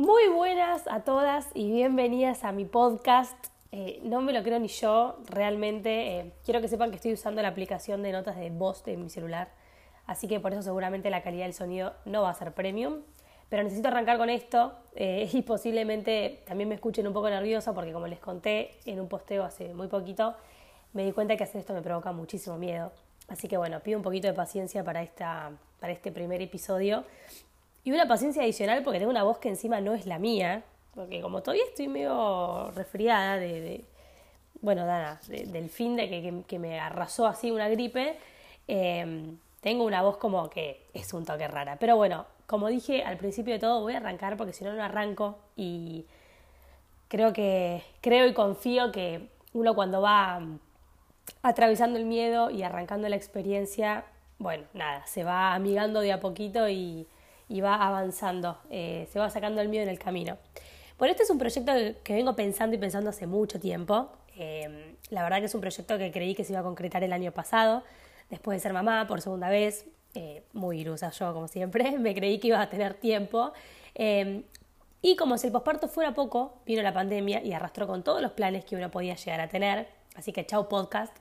Muy 0.00 0.28
buenas 0.28 0.86
a 0.86 1.00
todas 1.00 1.50
y 1.52 1.70
bienvenidas 1.70 2.42
a 2.44 2.52
mi 2.52 2.64
podcast. 2.64 3.36
Eh, 3.70 4.00
no 4.02 4.22
me 4.22 4.32
lo 4.32 4.42
creo 4.42 4.58
ni 4.58 4.68
yo, 4.68 5.18
realmente. 5.28 6.20
Eh, 6.20 6.32
quiero 6.42 6.62
que 6.62 6.68
sepan 6.68 6.88
que 6.88 6.96
estoy 6.96 7.12
usando 7.12 7.42
la 7.42 7.48
aplicación 7.48 8.02
de 8.02 8.10
notas 8.10 8.38
de 8.38 8.48
voz 8.48 8.82
de 8.82 8.96
mi 8.96 9.10
celular, 9.10 9.50
así 10.06 10.26
que 10.26 10.40
por 10.40 10.54
eso 10.54 10.62
seguramente 10.62 11.10
la 11.10 11.22
calidad 11.22 11.44
del 11.44 11.52
sonido 11.52 11.92
no 12.06 12.22
va 12.22 12.30
a 12.30 12.34
ser 12.34 12.54
premium. 12.54 13.02
Pero 13.50 13.62
necesito 13.62 13.88
arrancar 13.88 14.16
con 14.16 14.30
esto 14.30 14.72
eh, 14.94 15.28
y 15.34 15.42
posiblemente 15.42 16.44
también 16.46 16.70
me 16.70 16.76
escuchen 16.76 17.06
un 17.06 17.12
poco 17.12 17.28
nerviosa 17.28 17.74
porque 17.74 17.92
como 17.92 18.06
les 18.06 18.20
conté 18.20 18.78
en 18.86 19.00
un 19.00 19.06
posteo 19.06 19.44
hace 19.44 19.74
muy 19.74 19.88
poquito, 19.88 20.34
me 20.94 21.04
di 21.04 21.12
cuenta 21.12 21.36
que 21.36 21.44
hacer 21.44 21.60
esto 21.60 21.74
me 21.74 21.82
provoca 21.82 22.10
muchísimo 22.12 22.56
miedo. 22.56 22.90
Así 23.28 23.48
que 23.48 23.58
bueno, 23.58 23.80
pido 23.80 23.98
un 23.98 24.02
poquito 24.02 24.28
de 24.28 24.32
paciencia 24.32 24.82
para, 24.82 25.02
esta, 25.02 25.52
para 25.78 25.92
este 25.92 26.10
primer 26.10 26.40
episodio 26.40 27.04
y 27.84 27.92
una 27.92 28.06
paciencia 28.06 28.42
adicional 28.42 28.82
porque 28.82 28.98
tengo 28.98 29.10
una 29.10 29.22
voz 29.22 29.38
que 29.38 29.48
encima 29.48 29.80
no 29.80 29.94
es 29.94 30.06
la 30.06 30.18
mía, 30.18 30.64
porque 30.94 31.20
como 31.20 31.42
todavía 31.42 31.64
estoy 31.68 31.88
medio 31.88 32.70
resfriada 32.72 33.36
de, 33.36 33.84
bueno, 34.60 34.84
nada, 34.84 35.20
del 35.28 35.70
fin 35.70 35.96
de 35.96 36.44
que, 36.46 36.58
me 36.58 36.78
arrasó 36.78 37.26
así 37.26 37.50
una 37.50 37.68
gripe, 37.68 38.18
em, 38.68 39.38
tengo 39.60 39.84
una 39.84 40.02
voz 40.02 40.16
como 40.18 40.50
que 40.50 40.86
es 40.92 41.12
un 41.14 41.24
toque 41.24 41.48
rara. 41.48 41.76
Pero 41.78 41.96
bueno, 41.96 42.26
como 42.46 42.68
dije 42.68 43.02
al 43.02 43.16
principio 43.16 43.54
de 43.54 43.60
todo, 43.60 43.80
voy 43.80 43.94
a 43.94 43.98
arrancar 43.98 44.36
porque 44.36 44.52
si 44.52 44.64
no, 44.64 44.72
no 44.74 44.82
arranco 44.82 45.38
y 45.56 46.06
creo 47.08 47.32
que, 47.32 47.82
creo 48.00 48.26
y 48.26 48.34
confío 48.34 48.92
que 48.92 49.28
uno 49.52 49.74
cuando 49.74 50.00
va 50.00 50.40
atravesando 51.42 51.98
el 51.98 52.04
miedo 52.04 52.50
y 52.50 52.62
arrancando 52.62 53.08
la 53.08 53.16
experiencia, 53.16 54.04
bueno, 54.38 54.64
nada, 54.74 55.06
se 55.06 55.24
va 55.24 55.54
amigando 55.54 56.00
de 56.00 56.12
a 56.12 56.20
poquito 56.20 56.68
y 56.68 57.06
y 57.50 57.60
va 57.60 57.74
avanzando, 57.74 58.58
eh, 58.70 59.08
se 59.12 59.18
va 59.18 59.28
sacando 59.28 59.60
el 59.60 59.68
miedo 59.68 59.82
en 59.82 59.90
el 59.90 59.98
camino. 59.98 60.38
Bueno, 60.98 61.10
este 61.10 61.24
es 61.24 61.30
un 61.30 61.38
proyecto 61.38 61.72
que 62.04 62.14
vengo 62.14 62.36
pensando 62.36 62.76
y 62.76 62.78
pensando 62.78 63.10
hace 63.10 63.26
mucho 63.26 63.58
tiempo. 63.58 64.08
Eh, 64.36 64.94
la 65.10 65.24
verdad 65.24 65.40
que 65.40 65.46
es 65.46 65.54
un 65.54 65.60
proyecto 65.60 65.98
que 65.98 66.12
creí 66.12 66.36
que 66.36 66.44
se 66.44 66.52
iba 66.52 66.60
a 66.60 66.62
concretar 66.62 67.02
el 67.02 67.12
año 67.12 67.32
pasado, 67.32 67.82
después 68.30 68.56
de 68.56 68.60
ser 68.60 68.72
mamá 68.72 69.06
por 69.08 69.20
segunda 69.20 69.48
vez, 69.48 69.84
eh, 70.14 70.44
muy 70.52 70.80
ilusa 70.80 71.10
yo 71.10 71.34
como 71.34 71.48
siempre, 71.48 71.90
me 71.98 72.14
creí 72.14 72.38
que 72.38 72.48
iba 72.48 72.60
a 72.60 72.70
tener 72.70 72.94
tiempo. 72.94 73.52
y 75.02 75.16
como 75.16 75.36
si 75.36 75.48
el 75.48 75.52
posparto 75.52 75.88
fuera 75.88 76.14
poco, 76.14 76.60
vino 76.66 76.82
la 76.82 76.94
pandemia 76.94 77.42
y 77.42 77.52
arrastró 77.52 77.88
con 77.88 78.04
todos 78.04 78.22
los 78.22 78.30
planes 78.32 78.64
que 78.64 78.76
uno 78.76 78.92
podía 78.92 79.16
llegar 79.16 79.40
a 79.40 79.48
tener. 79.48 79.88
Así 80.14 80.32
que 80.32 80.46
chao 80.46 80.68
podcast 80.68 81.16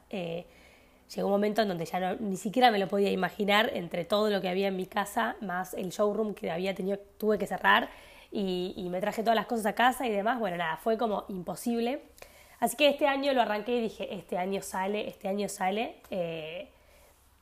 llegó 1.15 1.27
un 1.27 1.33
momento 1.33 1.61
en 1.61 1.67
donde 1.67 1.85
ya 1.85 2.15
ni 2.19 2.37
siquiera 2.37 2.71
me 2.71 2.79
lo 2.79 2.87
podía 2.87 3.11
imaginar 3.11 3.71
entre 3.73 4.05
todo 4.05 4.29
lo 4.29 4.41
que 4.41 4.49
había 4.49 4.67
en 4.67 4.75
mi 4.75 4.85
casa, 4.85 5.35
más 5.41 5.73
el 5.73 5.89
showroom 5.89 6.33
que 6.33 6.51
había 6.51 6.75
tenido, 6.75 6.99
tuve 7.17 7.37
que 7.37 7.47
cerrar 7.47 7.89
y, 8.31 8.87
me 8.91 9.01
traje 9.01 9.23
todas 9.23 9.35
las 9.35 9.47
cosas 9.47 9.65
a 9.67 9.73
casa 9.73 10.07
y 10.07 10.11
demás. 10.11 10.39
Bueno, 10.39 10.57
nada, 10.57 10.77
fue 10.77 10.97
como 10.97 11.25
imposible. 11.29 12.03
Así 12.59 12.75
que 12.75 12.89
este 12.89 13.07
año 13.07 13.33
lo 13.33 13.41
arranqué 13.41 13.77
y 13.77 13.81
dije, 13.81 14.13
este 14.13 14.37
año 14.37 14.61
sale, 14.61 15.07
este 15.07 15.27
año 15.27 15.49
sale. 15.49 15.95
Eh, 16.11 16.69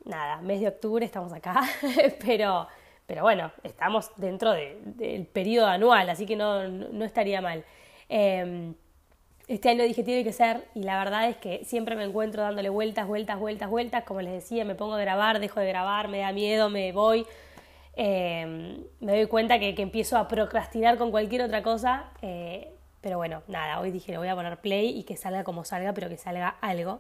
nada, 0.06 0.42
mes 0.42 0.62
de 0.62 0.68
octubre 0.70 1.06
estamos 1.06 1.34
acá, 1.34 1.62
pero, 2.26 2.68
pero 3.06 3.24
bueno, 3.24 3.52
estamos 3.64 4.12
dentro 4.16 4.54
del 4.54 5.26
periodo 5.26 5.68
anual, 5.68 6.10
así 6.10 6.26
que 6.26 6.36
no, 6.36 6.68
no 6.68 7.04
estaría 7.04 7.42
mal. 7.42 7.66
Em, 8.08 8.74
este 9.48 9.70
año 9.70 9.84
dije 9.84 10.04
tiene 10.04 10.24
que 10.24 10.34
ser 10.34 10.66
y 10.76 10.84
la 10.84 10.98
verdad 10.98 11.30
es 11.30 11.38
que 11.38 11.64
siempre 11.64 11.96
me 11.96 12.04
encuentro 12.04 12.44
dándole 12.44 12.70
vueltas, 12.70 13.08
vueltas, 13.08 13.40
vueltas, 13.40 13.70
vueltas. 13.70 14.04
Como 14.04 14.22
les 14.22 14.34
decía, 14.34 14.66
me 14.66 14.76
pongo 14.76 14.96
a 14.96 15.00
grabar, 15.00 15.40
dejo 15.40 15.62
de 15.62 15.68
grabar, 15.68 16.10
me 16.10 16.20
da 16.20 16.34
miedo, 16.34 16.70
me 16.70 16.92
voy. 16.92 17.26
Em, 17.96 18.84
me 19.00 19.14
doy 19.14 19.28
cuenta 19.28 19.58
que, 19.58 19.74
empiezo 19.78 20.18
a 20.18 20.28
procrastinar 20.28 20.98
con 20.98 21.12
cualquier 21.12 21.44
otra 21.44 21.64
cosa. 21.64 22.12
Eh, 22.22 22.74
pero 23.00 23.18
bueno, 23.18 23.42
nada, 23.48 23.80
hoy 23.80 23.92
dije 23.92 24.12
le 24.12 24.18
voy 24.18 24.28
a 24.28 24.36
poner 24.36 24.58
play 24.58 24.90
y 25.00 25.04
que 25.04 25.16
salga 25.16 25.46
como 25.46 25.64
salga, 25.64 25.94
pero 25.94 26.10
que 26.10 26.18
salga 26.18 26.50
algo. 26.60 27.00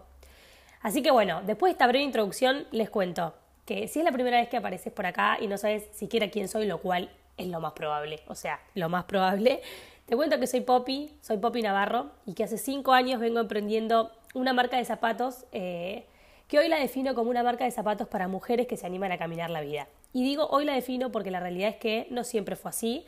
Así 0.81 1.01
que 1.01 1.11
bueno, 1.11 1.41
después 1.43 1.71
de 1.71 1.73
esta 1.73 1.87
breve 1.87 2.05
introducción 2.05 2.65
les 2.71 2.89
cuento 2.89 3.33
que 3.65 3.89
si 3.89 3.99
es 3.99 4.05
la 4.05 4.13
primera 4.13 4.39
vez 4.39 4.47
que 4.47 4.55
apareces 4.55 4.93
por 4.93 5.05
acá 5.05 5.37
y 5.41 5.47
no 5.47 5.57
sabes 5.57 5.83
siquiera 5.91 6.29
quién 6.29 6.47
soy, 6.47 6.65
lo 6.65 6.79
cual 6.79 7.09
es 7.35 7.47
lo 7.47 7.59
más 7.59 7.73
probable, 7.73 8.21
o 8.27 8.35
sea, 8.35 8.61
lo 8.73 8.87
más 8.87 9.03
probable, 9.03 9.61
te 10.07 10.15
cuento 10.15 10.39
que 10.39 10.47
soy 10.47 10.61
Poppy, 10.61 11.11
soy 11.21 11.37
Poppy 11.37 11.61
Navarro 11.61 12.11
y 12.25 12.33
que 12.33 12.45
hace 12.45 12.57
cinco 12.57 12.93
años 12.93 13.19
vengo 13.19 13.41
emprendiendo 13.41 14.09
una 14.33 14.53
marca 14.53 14.77
de 14.77 14.85
zapatos 14.85 15.45
eh, 15.51 16.05
que 16.47 16.57
hoy 16.59 16.69
la 16.69 16.79
defino 16.79 17.13
como 17.13 17.29
una 17.29 17.43
marca 17.43 17.65
de 17.65 17.71
zapatos 17.71 18.07
para 18.07 18.29
mujeres 18.29 18.67
que 18.67 18.77
se 18.77 18.85
animan 18.85 19.11
a 19.11 19.17
caminar 19.17 19.49
la 19.49 19.59
vida. 19.59 19.89
Y 20.13 20.23
digo 20.23 20.47
hoy 20.47 20.63
la 20.63 20.73
defino 20.73 21.11
porque 21.11 21.29
la 21.29 21.41
realidad 21.41 21.71
es 21.71 21.75
que 21.75 22.07
no 22.09 22.23
siempre 22.23 22.55
fue 22.55 22.69
así, 22.69 23.05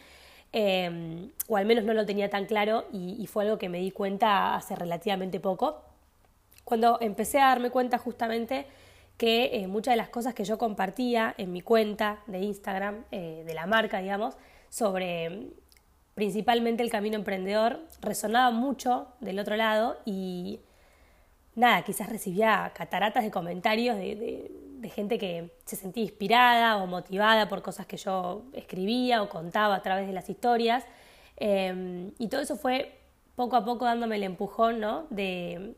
eh, 0.51 1.29
o 1.47 1.55
al 1.55 1.65
menos 1.65 1.85
no 1.85 1.93
lo 1.93 2.05
tenía 2.05 2.29
tan 2.29 2.45
claro 2.45 2.83
y, 2.91 3.25
fue 3.27 3.45
algo 3.45 3.57
que 3.57 3.69
me 3.69 3.79
di 3.79 3.91
cuenta 3.91 4.55
hace 4.55 4.75
relativamente 4.75 5.39
poco, 5.39 5.81
cuando 6.65 6.97
empecé 6.99 7.39
a 7.39 7.47
darme 7.47 7.69
cuenta 7.69 7.97
justamente 7.97 8.65
que 9.15 9.51
eh, 9.53 9.67
muchas 9.67 9.93
de 9.93 9.97
las 9.97 10.09
cosas 10.09 10.33
que 10.33 10.43
yo 10.43 10.57
compartía 10.57 11.33
en 11.37 11.53
mi 11.53 11.61
cuenta 11.61 12.19
de 12.27 12.39
Instagram, 12.39 13.05
de 13.09 13.53
la 13.53 13.67
marca, 13.67 13.99
digamos, 13.99 14.35
sobre 14.69 15.47
principalmente 16.19 16.83
el 16.83 16.89
camino 16.89 17.15
emprendedor, 17.15 17.79
resonaba 18.01 18.51
mucho 18.51 19.07
del 19.21 19.39
otro 19.39 19.55
lado 19.55 19.95
y 20.03 20.59
nada, 21.55 21.81
quizás 21.83 22.09
recibía 22.09 22.73
cataratas 22.75 23.23
de 23.23 23.31
comentarios 23.31 23.95
de, 23.95 24.51
gente 24.93 25.17
que 25.17 25.53
se 25.63 25.77
sentía 25.77 26.03
inspirada 26.03 26.75
o 26.75 26.87
motivada 26.87 27.47
por 27.47 27.61
cosas 27.61 27.85
que 27.85 27.95
yo 27.95 28.41
escribía 28.51 29.23
o 29.23 29.29
contaba 29.29 29.75
a 29.75 29.81
través 29.81 30.07
de 30.07 30.13
las 30.13 30.29
historias. 30.29 30.83
Em, 31.37 32.11
y 32.19 32.27
todo 32.27 32.41
eso 32.41 32.57
fue 32.57 32.99
poco 33.37 33.55
a 33.55 33.63
poco 33.63 33.85
dándome 33.85 34.17
el 34.17 34.23
empujón 34.23 34.81
¿no? 34.81 35.05
de, 35.09 35.75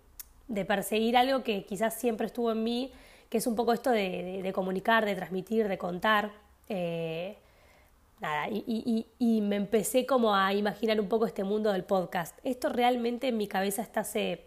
perseguir 0.68 1.18
algo 1.18 1.44
que 1.44 1.66
quizás 1.66 1.94
siempre 1.94 2.26
estuvo 2.26 2.52
en 2.52 2.64
mí, 2.64 2.92
que 3.30 3.38
es 3.38 3.46
un 3.46 3.56
poco 3.56 3.74
esto 3.74 3.92
de, 3.92 4.52
comunicar, 4.56 5.06
de 5.06 5.14
transmitir, 5.14 5.68
de 5.68 5.78
contar. 5.78 6.32
Eh, 6.68 7.38
nada, 8.22 8.48
y, 8.50 9.06
y, 9.18 9.42
me 9.42 9.56
empecé 9.56 10.06
como 10.06 10.36
a 10.36 10.54
imaginar 10.54 11.00
un 11.02 11.08
poco 11.08 11.26
este 11.26 11.44
mundo 11.44 11.72
del 11.72 11.84
podcast. 11.84 12.38
Esto 12.44 12.70
realmente 12.70 13.28
en 13.30 13.38
mi 13.38 13.48
cabeza 13.48 13.82
está 13.82 14.02
hace 14.02 14.46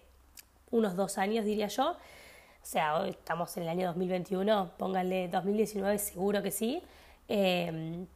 unos 0.70 0.96
dos 0.96 1.18
años, 1.18 1.44
diría 1.44 1.66
yo. 1.66 1.90
O 1.90 2.66
sea, 2.66 2.98
hoy 3.00 3.10
estamos 3.10 3.54
en 3.56 3.64
el 3.64 3.68
año 3.68 3.86
2021, 3.88 4.70
pónganle 4.78 5.28
2019, 5.28 5.98
seguro 5.98 6.42
que 6.42 6.50
sí. 6.50 6.82
Em, 7.28 8.06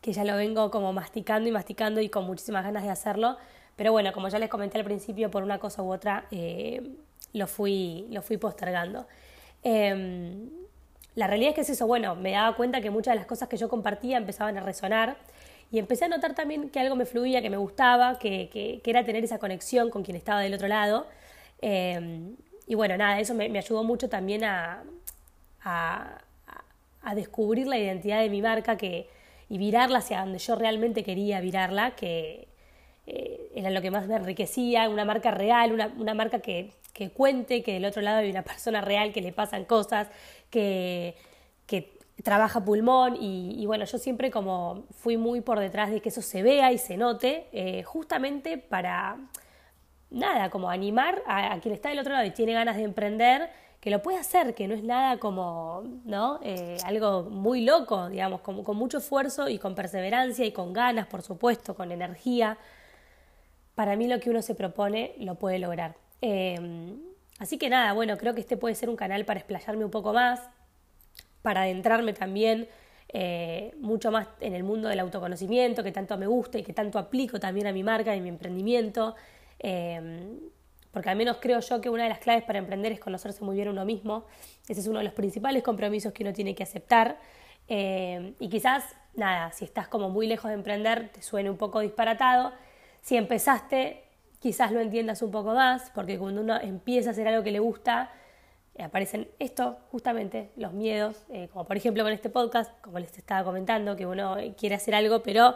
que 0.00 0.12
ya 0.12 0.24
lo 0.24 0.36
vengo 0.36 0.70
como 0.70 0.92
masticando 0.92 1.48
y 1.48 1.52
masticando 1.52 2.00
y 2.00 2.08
con 2.08 2.24
muchísimas 2.24 2.64
ganas 2.64 2.84
de 2.84 2.90
hacerlo. 2.90 3.36
Pero 3.76 3.92
bueno, 3.92 4.12
como 4.12 4.28
ya 4.28 4.38
les 4.38 4.48
comenté 4.48 4.78
al 4.78 4.84
principio, 4.84 5.30
por 5.30 5.42
una 5.42 5.58
cosa 5.58 5.82
u 5.82 5.92
otra, 5.92 6.26
eh, 6.30 6.96
lo, 7.32 7.46
fui, 7.46 8.06
lo 8.10 8.22
fui 8.22 8.36
postergando. 8.36 9.06
Em, 9.62 10.48
la 11.14 11.26
realidad 11.26 11.50
es 11.50 11.54
que 11.54 11.60
es 11.62 11.70
eso, 11.70 11.86
bueno, 11.86 12.14
me 12.14 12.32
daba 12.32 12.54
cuenta 12.56 12.80
que 12.80 12.90
muchas 12.90 13.14
de 13.14 13.16
las 13.18 13.26
cosas 13.26 13.48
que 13.48 13.56
yo 13.56 13.68
compartía 13.68 14.16
empezaban 14.16 14.56
a 14.56 14.60
resonar 14.60 15.16
y 15.70 15.78
empecé 15.78 16.06
a 16.06 16.08
notar 16.08 16.34
también 16.34 16.70
que 16.70 16.80
algo 16.80 16.96
me 16.96 17.04
fluía, 17.04 17.42
que 17.42 17.50
me 17.50 17.56
gustaba, 17.56 18.18
que, 18.18 18.48
que, 18.50 18.80
era 18.84 19.04
tener 19.04 19.24
esa 19.24 19.38
conexión 19.38 19.90
con 19.90 20.02
quien 20.02 20.16
estaba 20.16 20.40
del 20.40 20.54
otro 20.54 20.68
lado. 20.68 21.06
Em, 21.60 22.36
y 22.66 22.74
bueno, 22.74 22.96
nada, 22.96 23.20
eso 23.20 23.34
me, 23.34 23.46
ayudó 23.58 23.84
mucho 23.84 24.08
también 24.08 24.44
a, 24.44 24.82
a, 25.64 26.20
descubrir 27.14 27.66
la 27.66 27.78
identidad 27.78 28.20
de 28.20 28.28
mi 28.28 28.42
marca 28.42 28.76
que, 28.76 29.08
y 29.48 29.58
virarla 29.58 29.98
hacia 29.98 30.20
donde 30.20 30.38
yo 30.38 30.54
realmente 30.56 31.02
quería 31.02 31.40
virarla, 31.40 31.92
que 31.92 32.48
eh, 33.06 33.50
era 33.54 33.70
lo 33.70 33.80
que 33.80 33.90
más 33.90 34.06
me 34.06 34.16
enriquecía, 34.16 34.88
una 34.88 35.04
marca 35.04 35.30
real, 35.30 35.72
una, 35.72 35.92
una 35.98 36.14
marca 36.14 36.40
que, 36.40 36.70
que 36.98 37.10
cuente 37.10 37.62
que 37.62 37.74
del 37.74 37.84
otro 37.84 38.02
lado 38.02 38.18
hay 38.18 38.30
una 38.30 38.42
persona 38.42 38.80
real 38.80 39.12
que 39.12 39.20
le 39.20 39.32
pasan 39.32 39.64
cosas, 39.64 40.08
que, 40.50 41.14
que 41.64 41.96
trabaja 42.24 42.64
pulmón 42.64 43.16
y, 43.20 43.64
bueno, 43.66 43.84
yo 43.84 43.98
siempre 43.98 44.32
como 44.32 44.82
fui 44.90 45.16
muy 45.16 45.40
por 45.40 45.60
detrás 45.60 45.92
de 45.92 46.00
que 46.00 46.08
eso 46.08 46.22
se 46.22 46.42
vea 46.42 46.72
y 46.72 46.78
se 46.78 46.96
note, 46.96 47.46
eh, 47.52 47.84
justamente 47.84 48.58
para, 48.58 49.16
nada, 50.10 50.50
como 50.50 50.70
animar 50.70 51.22
a, 51.24 51.56
quien 51.60 51.72
está 51.72 51.90
del 51.90 52.00
otro 52.00 52.12
lado 52.14 52.26
y 52.26 52.32
tiene 52.32 52.52
ganas 52.52 52.76
de 52.76 52.82
emprender, 52.82 53.48
que 53.80 53.90
lo 53.90 54.02
puede 54.02 54.18
hacer, 54.18 54.56
que 54.56 54.66
no 54.66 54.74
es 54.74 54.82
nada 54.82 55.18
como, 55.18 55.84
¿no? 56.04 56.40
Eh, 56.42 56.78
algo 56.84 57.22
muy 57.30 57.60
loco, 57.60 58.08
digamos, 58.08 58.40
con, 58.40 58.64
con 58.64 58.76
mucho 58.76 58.98
esfuerzo 58.98 59.48
y 59.48 59.60
con 59.60 59.76
perseverancia 59.76 60.44
y 60.44 60.50
con 60.50 60.72
ganas, 60.72 61.06
por 61.06 61.22
supuesto, 61.22 61.76
con 61.76 61.92
energía. 61.92 62.58
Para 63.76 63.94
mí 63.94 64.08
lo 64.08 64.18
que 64.18 64.30
uno 64.30 64.42
se 64.42 64.56
propone 64.56 65.14
lo 65.18 65.36
puede 65.36 65.60
lograr. 65.60 65.94
Eh, 66.20 66.96
así 67.38 67.58
que 67.58 67.68
nada, 67.68 67.92
bueno, 67.92 68.16
creo 68.16 68.34
que 68.34 68.40
este 68.40 68.56
puede 68.56 68.74
ser 68.74 68.88
un 68.88 68.96
canal 68.96 69.24
para 69.24 69.40
explayarme 69.40 69.84
un 69.84 69.90
poco 69.90 70.12
más, 70.12 70.40
para 71.42 71.62
adentrarme 71.62 72.12
también 72.12 72.68
eh, 73.10 73.74
mucho 73.80 74.10
más 74.10 74.28
en 74.40 74.54
el 74.54 74.64
mundo 74.64 74.88
del 74.88 75.00
autoconocimiento, 75.00 75.82
que 75.82 75.92
tanto 75.92 76.18
me 76.18 76.26
gusta 76.26 76.58
y 76.58 76.62
que 76.62 76.72
tanto 76.72 76.98
aplico 76.98 77.40
también 77.40 77.66
a 77.66 77.72
mi 77.72 77.82
marca 77.82 78.14
y 78.14 78.20
mi 78.20 78.28
emprendimiento. 78.28 79.14
Em, 79.58 80.38
porque 80.92 81.10
al 81.10 81.16
menos 81.16 81.38
creo 81.40 81.60
yo 81.60 81.80
que 81.80 81.90
una 81.90 82.04
de 82.04 82.08
las 82.10 82.18
claves 82.18 82.44
para 82.44 82.58
emprender 82.58 82.92
es 82.92 83.00
conocerse 83.00 83.44
muy 83.44 83.56
bien 83.56 83.68
uno 83.68 83.84
mismo. 83.84 84.26
Ese 84.68 84.80
es 84.80 84.86
uno 84.86 84.98
de 84.98 85.04
los 85.04 85.14
principales 85.14 85.62
compromisos 85.62 86.12
que 86.12 86.22
uno 86.22 86.32
tiene 86.32 86.54
que 86.54 86.62
aceptar. 86.62 87.18
Em, 87.68 88.34
y 88.40 88.48
quizás, 88.48 88.84
nada, 89.14 89.52
si 89.52 89.64
estás 89.64 89.88
como 89.88 90.10
muy 90.10 90.26
lejos 90.26 90.48
de 90.48 90.54
emprender, 90.54 91.10
te 91.10 91.22
suene 91.22 91.50
un 91.50 91.56
poco 91.56 91.80
disparatado. 91.80 92.52
Si 93.02 93.16
empezaste, 93.16 94.04
quizás 94.38 94.72
lo 94.72 94.80
entiendas 94.80 95.22
un 95.22 95.30
poco 95.30 95.54
más, 95.54 95.90
porque 95.94 96.18
cuando 96.18 96.40
uno 96.40 96.60
empieza 96.60 97.10
a 97.10 97.12
hacer 97.12 97.28
algo 97.28 97.42
que 97.42 97.52
le 97.52 97.58
gusta, 97.58 98.10
eh, 98.74 98.84
aparecen 98.84 99.28
esto, 99.38 99.78
justamente, 99.90 100.50
los 100.56 100.72
miedos, 100.72 101.24
eh, 101.30 101.48
como 101.52 101.64
por 101.64 101.76
ejemplo 101.76 102.04
con 102.04 102.12
este 102.12 102.30
podcast, 102.30 102.72
como 102.80 102.98
les 102.98 103.16
estaba 103.18 103.44
comentando, 103.44 103.96
que 103.96 104.06
uno 104.06 104.36
quiere 104.56 104.76
hacer 104.76 104.94
algo, 104.94 105.22
pero 105.22 105.54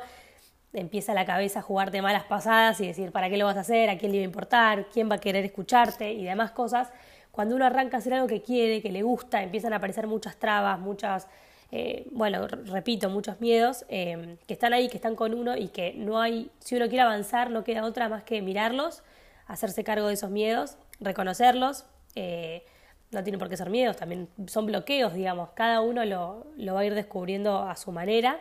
empieza 0.73 1.15
la 1.15 1.25
cabeza 1.25 1.61
a 1.61 1.63
jugarte 1.63 2.03
malas 2.03 2.25
pasadas 2.25 2.81
y 2.81 2.87
decir, 2.87 3.13
¿para 3.13 3.29
qué 3.29 3.37
lo 3.37 3.45
vas 3.45 3.57
a 3.57 3.61
hacer? 3.61 3.91
¿A 3.91 3.99
quién 3.99 4.13
le 4.13 4.19
va 4.19 4.23
a 4.23 4.25
importar? 4.25 4.87
¿Quién 4.93 5.11
va 5.11 5.17
a 5.17 5.19
querer 5.19 5.45
escucharte? 5.45 6.13
Y 6.13 6.25
demás 6.25 6.51
cosas. 6.53 6.91
Cuando 7.31 7.57
uno 7.57 7.65
arranca 7.65 7.97
a 7.97 8.01
hacer 8.01 8.15
algo 8.15 8.27
que 8.27 8.43
quiere, 8.43 8.83
que 8.83 8.91
le 8.91 9.03
gusta, 9.03 9.43
empiezan 9.43 9.73
a 9.73 9.77
aparecer 9.77 10.07
muchas 10.07 10.37
trabas, 10.37 10.79
muchas, 10.79 11.29
eh, 11.75 12.07
bueno, 12.11 12.47
repito, 12.47 13.09
muchos 13.09 13.41
miedos 13.41 13.87
eh, 13.89 14.37
que 14.47 14.53
están 14.53 14.75
ahí, 14.75 14.89
que 14.89 14.99
están 14.99 15.17
con 15.17 15.33
uno 15.33 15.57
y 15.57 15.69
que 15.69 15.95
no 15.95 16.21
hay, 16.21 16.51
si 16.59 16.77
uno 16.77 16.87
quiere 16.89 17.01
avanzar, 17.01 17.51
no 17.51 17.65
queda 17.65 17.85
otra 17.85 18.11
más 18.11 18.25
que 18.25 18.43
mirarlos, 18.43 19.03
hacerse 19.47 19.83
cargo 19.83 20.09
de 20.09 20.15
esos 20.15 20.31
miedos, 20.31 20.77
reconocerlos. 21.01 21.87
Eh, 22.15 22.63
no 23.11 23.23
tienen 23.23 23.39
por 23.39 23.49
qué 23.49 23.57
ser 23.57 23.71
miedos, 23.71 23.97
también 23.97 24.29
son 24.47 24.67
bloqueos, 24.67 25.15
digamos, 25.15 25.51
cada 25.51 25.81
uno 25.81 26.05
lo, 26.05 26.47
lo 26.57 26.75
va 26.75 26.81
a 26.81 26.85
ir 26.85 26.95
descubriendo 26.95 27.59
a 27.59 27.77
su 27.77 27.91
manera 27.91 28.39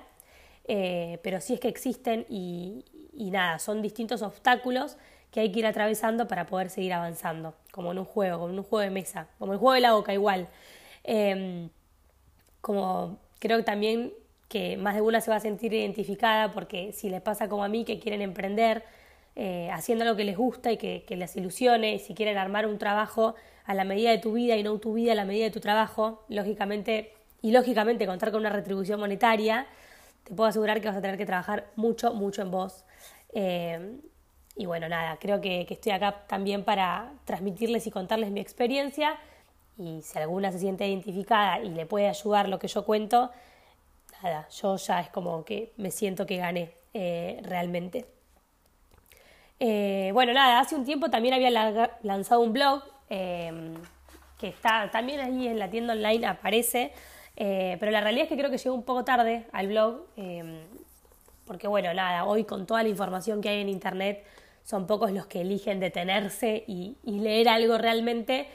pero 1.23 1.41
sí 1.41 1.55
es 1.55 1.59
que 1.59 1.67
existen 1.67 2.25
y, 2.29 2.85
nada, 3.13 3.59
son 3.59 3.81
distintos 3.81 4.21
obstáculos 4.21 4.95
que 5.29 5.41
hay 5.41 5.51
que 5.51 5.59
ir 5.59 5.65
atravesando 5.65 6.29
para 6.29 6.45
poder 6.45 6.69
seguir 6.69 6.93
avanzando, 6.93 7.55
como 7.71 7.91
en 7.91 7.99
un 7.99 8.05
juego, 8.05 8.39
como 8.39 8.53
en 8.53 8.59
un 8.59 8.63
juego 8.63 8.81
de 8.81 8.89
mesa, 8.89 9.27
como 9.37 9.51
el 9.51 9.59
juego 9.59 9.73
de 9.73 9.81
la 9.81 9.91
boca 9.91 10.13
igual. 10.13 10.47
Em, 11.03 11.69
como 12.61 13.17
creo 13.39 13.57
que 13.57 13.63
también 13.63 14.13
que 14.47 14.77
más 14.77 14.95
de 14.95 15.01
una 15.01 15.21
se 15.21 15.31
va 15.31 15.37
a 15.37 15.39
sentir 15.39 15.73
identificada 15.73 16.51
porque 16.51 16.91
si 16.93 17.09
les 17.09 17.21
pasa 17.21 17.49
como 17.49 17.63
a 17.63 17.67
mí 17.67 17.85
que 17.85 17.99
quieren 17.99 18.21
emprender 18.21 18.83
eh, 19.35 19.69
haciendo 19.71 20.03
lo 20.03 20.15
que 20.15 20.25
les 20.25 20.37
gusta 20.37 20.71
y 20.71 20.77
que, 20.77 21.03
que, 21.07 21.15
les 21.15 21.35
ilusione 21.37 21.95
y 21.95 21.99
si 21.99 22.13
quieren 22.13 22.37
armar 22.37 22.67
un 22.67 22.77
trabajo 22.77 23.35
a 23.65 23.73
la 23.73 23.85
medida 23.85 24.11
de 24.11 24.17
tu 24.17 24.33
vida 24.33 24.57
y 24.57 24.63
no 24.63 24.77
tu 24.79 24.93
vida 24.93 25.13
a 25.13 25.15
la 25.15 25.23
medida 25.23 25.45
de 25.45 25.51
tu 25.51 25.61
trabajo, 25.61 26.25
lógicamente 26.27 27.13
y 27.41 27.51
lógicamente 27.51 28.05
contar 28.05 28.31
con 28.31 28.41
una 28.41 28.49
retribución 28.49 28.99
monetaria, 28.99 29.67
te 30.23 30.33
puedo 30.33 30.49
asegurar 30.49 30.81
que 30.81 30.87
vas 30.87 30.97
a 30.97 31.01
tener 31.01 31.17
que 31.17 31.25
trabajar 31.25 31.67
mucho, 31.75 32.13
mucho 32.13 32.41
en 32.41 32.51
vos. 32.51 32.83
Eh, 33.33 33.97
y 34.55 34.65
bueno, 34.65 34.89
nada, 34.89 35.17
creo 35.19 35.41
que, 35.41 35.65
estoy 35.69 35.93
acá 35.93 36.23
también 36.27 36.63
para 36.63 37.13
transmitirles 37.25 37.87
y 37.87 37.91
contarles 37.91 38.31
mi 38.31 38.41
experiencia 38.41 39.17
y 39.77 40.01
si 40.01 40.19
alguna 40.19 40.51
se 40.51 40.59
siente 40.59 40.87
identificada 40.87 41.59
y 41.59 41.69
le 41.69 41.85
puede 41.85 42.07
ayudar 42.07 42.49
lo 42.49 42.59
que 42.59 42.67
yo 42.67 42.85
cuento, 42.85 43.31
nada, 44.21 44.47
yo 44.49 44.75
ya 44.77 45.01
es 45.01 45.09
como 45.09 45.43
que 45.43 45.73
me 45.77 45.91
siento 45.91 46.25
que 46.25 46.37
gané 46.37 46.71
eh, 46.93 47.39
realmente. 47.43 48.05
Eh, 49.59 50.11
bueno, 50.13 50.33
nada, 50.33 50.59
hace 50.59 50.75
un 50.75 50.85
tiempo 50.85 51.09
también 51.09 51.33
había 51.35 51.51
lanzado 52.01 52.41
un 52.41 52.53
blog 52.53 52.83
que 54.41 54.47
está 54.47 54.89
también 54.91 55.19
ahí 55.19 55.47
en 55.47 55.59
la 55.59 55.69
tienda 55.69 55.93
online, 55.93 56.25
aparece, 56.25 56.91
eh, 57.37 57.77
pero 57.79 57.91
la 57.91 58.01
realidad 58.01 58.23
es 58.23 58.29
que 58.29 58.37
creo 58.37 58.49
que 58.49 58.57
llegó 58.57 58.75
un 58.75 58.83
poco 58.83 59.05
tarde 59.05 59.45
al 59.51 59.67
blog, 59.67 60.07
em, 60.17 60.61
porque 61.45 61.67
bueno, 61.67 61.93
nada, 61.93 62.25
hoy 62.25 62.43
con 62.43 62.65
toda 62.65 62.81
la 62.81 62.89
información 62.89 63.39
que 63.39 63.49
hay 63.49 63.61
en 63.61 63.69
Internet, 63.69 64.25
son 64.63 64.87
pocos 64.87 65.11
los 65.11 65.27
que 65.27 65.41
eligen 65.41 65.79
detenerse 65.79 66.63
y, 66.67 66.97
leer 67.03 67.49
algo 67.49 67.77
realmente. 67.77 68.47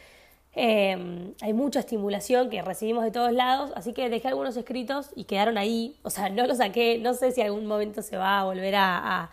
Em, 0.56 1.34
hay 1.42 1.52
mucha 1.52 1.80
estimulación 1.80 2.50
que 2.50 2.62
recibimos 2.62 3.04
de 3.04 3.10
todos 3.10 3.32
lados, 3.32 3.72
así 3.76 3.92
que 3.92 4.08
dejé 4.08 4.28
algunos 4.28 4.56
escritos 4.56 5.10
y 5.14 5.24
quedaron 5.24 5.58
ahí. 5.58 5.98
O 6.02 6.10
sea, 6.10 6.30
no 6.30 6.46
los 6.46 6.58
saqué, 6.58 6.98
no 6.98 7.14
sé 7.14 7.30
si 7.30 7.42
algún 7.42 7.66
momento 7.66 8.02
se 8.02 8.16
va 8.16 8.40
a 8.40 8.44
volver 8.44 8.74
a, 8.76 9.30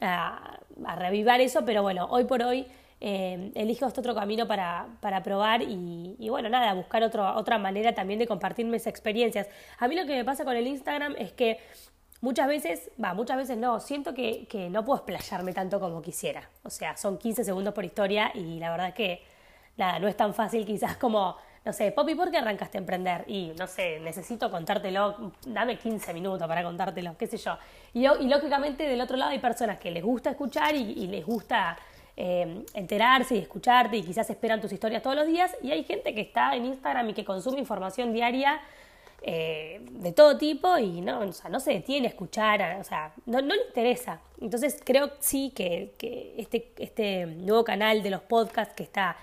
a 0.00 0.96
reavivar 0.96 1.40
eso, 1.40 1.64
pero 1.64 1.82
bueno, 1.82 2.06
hoy 2.10 2.24
por 2.24 2.42
hoy 2.42 2.66
eh, 3.00 3.52
elijo 3.54 3.86
este 3.86 4.00
otro 4.00 4.14
camino 4.14 4.48
para, 4.48 4.88
para 5.00 5.22
probar 5.22 5.62
y, 5.62 6.28
bueno, 6.28 6.48
nada, 6.48 6.74
buscar 6.74 7.02
otra 7.04 7.58
manera 7.58 7.94
también 7.94 8.18
de 8.18 8.26
compartir 8.26 8.66
mis 8.66 8.86
experiencias. 8.86 9.46
A 9.78 9.88
mí 9.88 9.94
lo 9.94 10.06
que 10.06 10.16
me 10.16 10.24
pasa 10.24 10.44
con 10.44 10.56
el 10.56 10.66
Instagram 10.66 11.14
es 11.18 11.32
que 11.32 11.58
muchas 12.20 12.48
veces, 12.48 12.90
va, 13.02 13.14
muchas 13.14 13.36
veces 13.36 13.56
no, 13.56 13.78
siento 13.80 14.14
que, 14.14 14.46
que 14.48 14.68
no 14.68 14.84
puedo 14.84 14.98
explayarme 14.98 15.52
tanto 15.52 15.78
como 15.78 16.02
quisiera. 16.02 16.48
O 16.64 16.70
sea, 16.70 16.96
son 16.96 17.18
15 17.18 17.44
segundos 17.44 17.72
por 17.72 17.84
historia 17.84 18.32
y 18.34 18.58
la 18.58 18.70
verdad 18.70 18.94
que, 18.94 19.22
nada, 19.78 19.98
no 19.98 20.08
es 20.08 20.16
tan 20.16 20.34
fácil 20.34 20.66
quizás 20.66 20.96
como 20.96 21.36
no 21.68 21.74
sé, 21.74 21.92
Poppy, 21.92 22.14
¿por 22.14 22.30
qué 22.30 22.38
arrancaste 22.38 22.78
a 22.78 22.80
emprender? 22.80 23.24
Y 23.26 23.52
no 23.58 23.66
sé, 23.66 24.00
necesito 24.00 24.50
contártelo, 24.50 25.32
dame 25.44 25.76
15 25.76 26.14
minutos 26.14 26.48
para 26.48 26.62
contártelo, 26.62 27.14
qué 27.18 27.26
sé 27.26 27.36
yo. 27.36 27.58
Y, 27.92 28.06
lógicamente 28.26 28.84
del 28.84 28.98
otro 29.02 29.18
lado 29.18 29.32
hay 29.32 29.38
personas 29.38 29.78
que 29.78 29.90
les 29.90 30.02
gusta 30.02 30.30
escuchar 30.30 30.74
y, 30.74 31.06
les 31.08 31.26
gusta 31.26 31.76
eh, 32.16 32.64
enterarse 32.72 33.36
y 33.36 33.38
escucharte 33.40 33.98
y 33.98 34.02
quizás 34.02 34.30
esperan 34.30 34.62
tus 34.62 34.72
historias 34.72 35.02
todos 35.02 35.16
los 35.16 35.26
días 35.26 35.54
y 35.62 35.70
hay 35.70 35.84
gente 35.84 36.14
que 36.14 36.22
está 36.22 36.56
en 36.56 36.64
Instagram 36.64 37.10
y 37.10 37.12
que 37.12 37.24
consume 37.24 37.58
información 37.58 38.14
diaria 38.14 38.62
eh, 39.20 39.80
de 39.90 40.12
todo 40.12 40.38
tipo 40.38 40.78
y 40.78 41.02
no, 41.02 41.20
se 41.32 41.72
detiene 41.72 42.06
a 42.06 42.10
escuchar, 42.10 42.78
o 42.80 42.84
sea, 42.84 43.12
no, 43.26 43.42
no 43.42 43.54
le 43.54 43.66
interesa. 43.66 44.20
Entonces 44.40 44.80
creo 44.82 45.10
sí 45.18 45.52
que, 45.54 45.92
que, 45.98 46.34
este, 46.38 46.72
este 46.78 47.26
nuevo 47.26 47.62
canal 47.62 48.02
de 48.02 48.08
los 48.08 48.22
podcasts 48.22 48.74
que 48.74 48.84
está, 48.84 49.16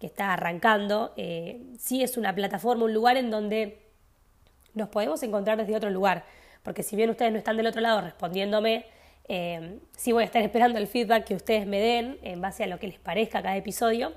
que 0.00 0.06
está 0.06 0.32
arrancando, 0.32 1.12
eh, 1.16 1.62
sí 1.78 2.02
es 2.02 2.16
una 2.16 2.34
plataforma, 2.34 2.84
un 2.84 2.94
lugar 2.94 3.18
en 3.18 3.30
donde 3.30 3.82
nos 4.72 4.88
podemos 4.88 5.22
encontrar 5.22 5.58
desde 5.58 5.76
otro 5.76 5.90
lugar. 5.90 6.24
Porque 6.62 6.82
si 6.82 6.96
bien 6.96 7.10
ustedes 7.10 7.30
no 7.32 7.38
están 7.38 7.58
del 7.58 7.66
otro 7.66 7.82
lado 7.82 8.00
respondiéndome, 8.00 8.86
eh, 9.28 9.78
sí 9.96 10.12
voy 10.12 10.22
a 10.22 10.26
estar 10.26 10.42
esperando 10.42 10.78
el 10.78 10.86
feedback 10.86 11.24
que 11.24 11.34
ustedes 11.34 11.66
me 11.66 11.80
den 11.80 12.18
en 12.22 12.40
base 12.40 12.64
a 12.64 12.66
lo 12.66 12.78
que 12.78 12.88
les 12.88 12.98
parezca 12.98 13.42
cada 13.42 13.56
episodio. 13.58 14.14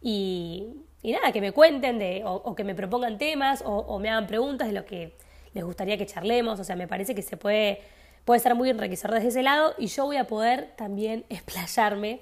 Y, 0.00 0.84
nada, 1.02 1.30
que 1.32 1.42
me 1.42 1.52
cuenten 1.52 2.00
o, 2.24 2.54
que 2.54 2.64
me 2.64 2.74
propongan 2.74 3.18
temas 3.18 3.62
o, 3.64 3.98
me 3.98 4.08
hagan 4.08 4.26
preguntas 4.26 4.68
de 4.68 4.74
lo 4.74 4.86
que 4.86 5.16
les 5.52 5.64
gustaría 5.64 5.98
que 5.98 6.06
charlemos. 6.06 6.58
O 6.60 6.64
sea, 6.64 6.76
me 6.76 6.88
parece 6.88 7.14
que 7.14 7.22
se 7.22 7.36
puede, 7.36 7.82
puede 8.24 8.40
ser 8.40 8.54
muy 8.54 8.70
enriquecedor 8.70 9.16
desde 9.16 9.28
ese 9.28 9.42
lado 9.42 9.74
y 9.76 9.88
yo 9.88 10.06
voy 10.06 10.16
a 10.16 10.24
poder 10.24 10.72
también 10.76 11.26
explayarme 11.28 12.20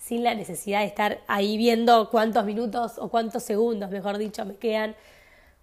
sin 0.00 0.24
la 0.24 0.34
necesidad 0.34 0.80
de 0.80 0.86
estar 0.86 1.20
ahí 1.28 1.56
viendo 1.58 2.08
cuántos 2.10 2.44
minutos 2.46 2.98
o 2.98 3.08
cuántos 3.10 3.42
segundos, 3.42 3.90
mejor 3.90 4.16
dicho, 4.18 4.44
me 4.46 4.56
quedan 4.56 4.96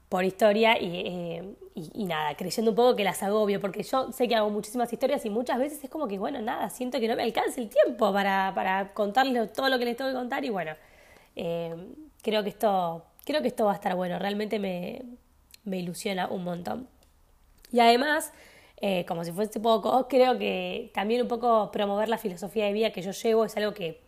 por 0.10 0.24
historia 0.24 0.78
eh, 0.80 1.44
y, 1.76 2.06
nada, 2.06 2.36
creyendo 2.38 2.72
un 2.72 2.76
poco 2.76 2.96
que 2.96 3.04
las 3.04 3.22
agobio, 3.24 3.60
porque 3.60 3.84
yo 3.84 4.12
sé 4.12 4.28
que 4.28 4.36
hago 4.36 4.50
muchísimas 4.50 4.94
historias 4.94 5.26
y 5.26 5.30
muchas 5.32 5.58
veces 5.58 5.84
es 5.84 5.90
como 5.90 6.08
que, 6.08 6.20
bueno, 6.20 6.40
nada, 6.40 6.70
siento 6.70 7.00
que 7.00 7.08
no 7.08 7.16
me 7.16 7.24
alcanza 7.24 7.60
el 7.60 7.68
tiempo 7.68 8.14
para, 8.14 8.54
para 8.56 8.94
contarles 8.94 9.52
todo 9.52 9.70
lo 9.70 9.80
que 9.80 9.86
les 9.86 9.98
tengo 9.98 10.12
que 10.12 10.16
contar 10.16 10.46
y 10.46 10.50
bueno, 10.50 10.74
eh, 11.36 11.76
creo, 12.22 12.44
que 12.44 12.50
esto, 12.50 13.04
creo 13.26 13.42
que 13.42 13.48
esto 13.50 13.66
va 13.66 13.72
a 13.74 13.76
estar 13.76 13.96
bueno, 13.96 14.20
realmente 14.20 14.60
me, 14.60 15.02
me 15.66 15.80
ilusiona 15.80 16.28
un 16.28 16.44
montón. 16.44 16.88
Y 17.72 17.80
además, 17.80 18.32
eh, 18.80 19.04
como 19.08 19.26
si 19.26 19.32
fuese 19.32 19.60
poco, 19.60 20.08
creo 20.08 20.38
que 20.38 20.92
también 20.94 21.24
un 21.24 21.28
poco 21.28 21.72
promover 21.72 22.08
la 22.08 22.18
filosofía 22.18 22.66
de 22.66 22.74
vida 22.74 22.92
que 22.92 23.02
yo 23.02 23.12
llevo 23.12 23.44
es 23.44 23.58
algo 23.58 23.74
que, 23.74 24.07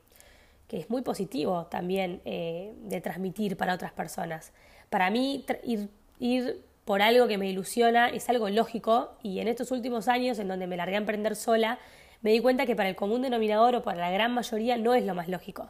que 0.70 0.78
es 0.78 0.90
muy 0.90 1.02
positivo 1.02 1.66
también 1.66 2.22
de 2.24 3.02
transmitir 3.02 3.58
para 3.58 3.74
otras 3.74 3.92
personas. 3.92 4.54
Para 4.90 5.10
mí, 5.10 5.44
ir, 5.64 5.90
ir 6.20 6.64
por 6.90 7.04
algo 7.04 7.28
que 7.28 7.38
me 7.38 7.48
ilusiona 7.48 8.10
es 8.10 8.30
algo 8.30 8.50
lógico 8.50 9.12
y 9.22 9.42
en 9.42 9.48
estos 9.48 9.70
últimos 9.70 10.08
años, 10.08 10.40
en 10.40 10.48
donde 10.48 10.66
me 10.66 10.76
largué 10.76 10.96
a 10.96 10.98
emprender 10.98 11.36
sola, 11.36 11.78
me 12.24 12.32
di 12.32 12.40
cuenta 12.40 12.66
que 12.66 12.76
para 12.76 12.90
el 12.90 12.96
común 12.96 13.22
denominador 13.22 13.76
o 13.76 13.84
para 13.84 14.00
la 14.00 14.10
gran 14.10 14.34
mayoría 14.34 14.76
no 14.76 14.96
es 14.96 15.06
lo 15.06 15.14
más 15.14 15.28
lógico. 15.28 15.70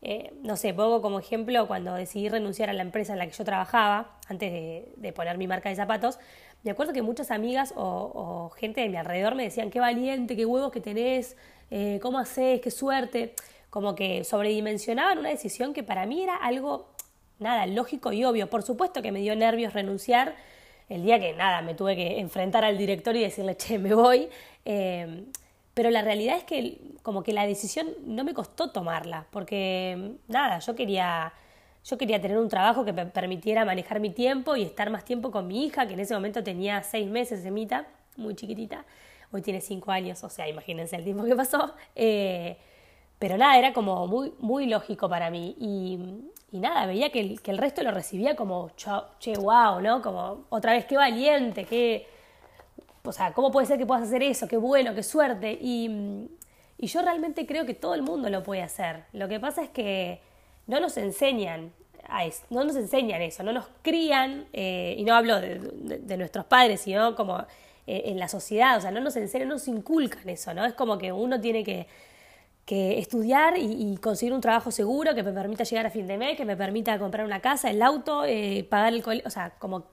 Eh, 0.00 0.32
no 0.42 0.56
sé, 0.56 0.72
pongo 0.72 1.02
como 1.02 1.18
ejemplo 1.18 1.66
cuando 1.66 1.94
decidí 1.94 2.28
renunciar 2.28 2.70
a 2.70 2.72
la 2.72 2.82
empresa 2.82 3.14
en 3.14 3.18
la 3.18 3.26
que 3.26 3.32
yo 3.32 3.44
trabajaba, 3.44 4.16
antes 4.28 4.52
de, 4.96 5.12
poner 5.12 5.38
mi 5.38 5.48
marca 5.48 5.70
de 5.70 5.74
zapatos, 5.74 6.20
me 6.62 6.70
acuerdo 6.70 6.92
que 6.92 7.02
muchas 7.02 7.32
amigas 7.32 7.74
o, 7.76 8.50
gente 8.56 8.80
de 8.80 8.88
mi 8.88 8.96
alrededor 8.96 9.34
me 9.34 9.42
decían, 9.42 9.70
qué 9.70 9.80
valiente, 9.80 10.36
qué 10.36 10.46
huevos 10.46 10.70
que 10.70 10.80
tenés, 10.80 11.36
eh, 11.72 11.98
cómo 12.00 12.20
haces, 12.20 12.60
qué 12.60 12.70
suerte 12.70 13.34
como 13.70 13.94
que 13.94 14.24
sobredimensionaban 14.24 15.18
una 15.18 15.30
decisión 15.30 15.72
que 15.72 15.82
para 15.82 16.04
mí 16.06 16.22
era 16.22 16.36
algo, 16.36 16.90
nada, 17.38 17.66
lógico 17.66 18.12
y 18.12 18.24
obvio. 18.24 18.50
Por 18.50 18.62
supuesto 18.62 19.00
que 19.00 19.12
me 19.12 19.20
dio 19.20 19.34
nervios 19.36 19.72
renunciar 19.72 20.34
el 20.88 21.04
día 21.04 21.18
que, 21.20 21.32
nada, 21.32 21.62
me 21.62 21.74
tuve 21.74 21.96
que 21.96 22.18
enfrentar 22.18 22.64
al 22.64 22.76
director 22.76 23.14
y 23.16 23.22
decirle, 23.22 23.56
che, 23.56 23.78
me 23.78 23.94
voy. 23.94 24.28
Eh, 24.64 25.24
pero 25.72 25.90
la 25.90 26.02
realidad 26.02 26.36
es 26.36 26.44
que 26.44 26.78
como 27.02 27.22
que 27.22 27.32
la 27.32 27.46
decisión 27.46 27.88
no 28.04 28.24
me 28.24 28.34
costó 28.34 28.70
tomarla, 28.70 29.26
porque, 29.30 30.16
nada, 30.28 30.58
yo 30.58 30.74
quería... 30.74 31.32
Yo 31.82 31.96
quería 31.96 32.20
tener 32.20 32.36
un 32.36 32.50
trabajo 32.50 32.84
que 32.84 32.92
me 32.92 33.06
permitiera 33.06 33.64
manejar 33.64 34.00
mi 34.00 34.10
tiempo 34.10 34.54
y 34.54 34.64
estar 34.64 34.90
más 34.90 35.02
tiempo 35.02 35.30
con 35.30 35.46
mi 35.46 35.64
hija, 35.64 35.86
que 35.86 35.94
en 35.94 36.00
ese 36.00 36.12
momento 36.12 36.44
tenía 36.44 36.82
seis 36.82 37.08
meses, 37.08 37.42
semita, 37.42 37.86
muy 38.18 38.34
chiquitita. 38.34 38.84
Hoy 39.32 39.40
tiene 39.40 39.62
cinco 39.62 39.90
años, 39.90 40.22
o 40.22 40.28
sea, 40.28 40.46
imagínense 40.46 40.96
el 40.96 41.04
tiempo 41.04 41.24
que 41.24 41.34
pasó. 41.34 41.74
Eh, 41.96 42.58
pero 43.20 43.36
nada, 43.36 43.58
era 43.58 43.74
como 43.74 44.06
muy, 44.06 44.32
muy 44.38 44.66
lógico 44.66 45.06
para 45.06 45.30
mí. 45.30 45.54
Y, 45.60 45.98
nada, 46.58 46.86
veía 46.86 47.12
que 47.12 47.20
el, 47.20 47.42
que 47.42 47.50
el, 47.50 47.58
resto 47.58 47.82
lo 47.82 47.90
recibía 47.90 48.34
como, 48.34 48.70
che, 48.76 49.34
wow, 49.36 49.78
¿no? 49.82 50.00
Como, 50.00 50.46
otra 50.48 50.72
vez, 50.72 50.86
qué 50.86 50.96
valiente, 50.96 51.66
qué... 51.66 52.08
O 53.04 53.12
sea, 53.12 53.32
¿cómo 53.34 53.52
puede 53.52 53.66
ser 53.66 53.78
que 53.78 53.84
puedas 53.84 54.04
hacer 54.04 54.22
eso? 54.22 54.48
Qué 54.48 54.56
bueno, 54.56 54.94
qué 54.94 55.02
suerte. 55.02 55.52
Y, 55.60 56.28
y 56.78 56.86
yo 56.86 57.02
realmente 57.02 57.46
creo 57.46 57.66
que 57.66 57.74
todo 57.74 57.94
el 57.94 58.00
mundo 58.00 58.30
lo 58.30 58.42
puede 58.42 58.62
hacer. 58.62 59.04
Lo 59.12 59.28
que 59.28 59.38
pasa 59.38 59.64
es 59.64 59.68
que 59.68 60.22
no 60.66 60.80
nos 60.80 60.96
enseñan 60.96 61.74
a 62.08 62.24
eso, 62.24 62.42
no 62.48 62.64
nos 62.64 62.76
enseñan 62.76 63.20
eso, 63.20 63.42
no 63.42 63.52
nos 63.52 63.66
crían, 63.82 64.46
eh, 64.54 64.94
y 64.96 65.04
no 65.04 65.14
hablo 65.14 65.38
de, 65.38 65.58
de, 65.58 66.16
nuestros 66.16 66.46
padres, 66.46 66.80
sino 66.80 67.14
como 67.14 67.38
eh, 67.86 68.02
en 68.06 68.18
la 68.18 68.28
sociedad, 68.28 68.78
o 68.78 68.80
sea, 68.80 68.90
no 68.90 69.00
nos 69.00 69.14
enseñan, 69.16 69.48
no 69.48 69.54
nos 69.54 69.68
inculcan 69.68 70.26
eso, 70.28 70.54
¿no? 70.54 70.64
Es 70.64 70.72
como 70.72 70.96
que 70.96 71.12
uno 71.12 71.38
tiene 71.38 71.62
que 71.62 71.86
que 72.70 73.00
estudiar 73.00 73.54
y, 73.58 73.96
conseguir 73.96 74.32
un 74.32 74.40
trabajo 74.40 74.70
seguro 74.70 75.12
que 75.12 75.24
me 75.24 75.32
permita 75.32 75.64
llegar 75.64 75.86
a 75.86 75.90
fin 75.90 76.06
de 76.06 76.16
mes, 76.16 76.36
que 76.36 76.44
me 76.44 76.56
permita 76.56 76.96
comprar 77.00 77.26
una 77.26 77.40
casa, 77.40 77.68
el 77.68 77.82
auto, 77.82 78.24
eh, 78.24 78.64
pagar 78.70 78.94
el 78.94 79.02
colegio, 79.02 79.26
o 79.26 79.30
sea, 79.30 79.50
como 79.58 79.86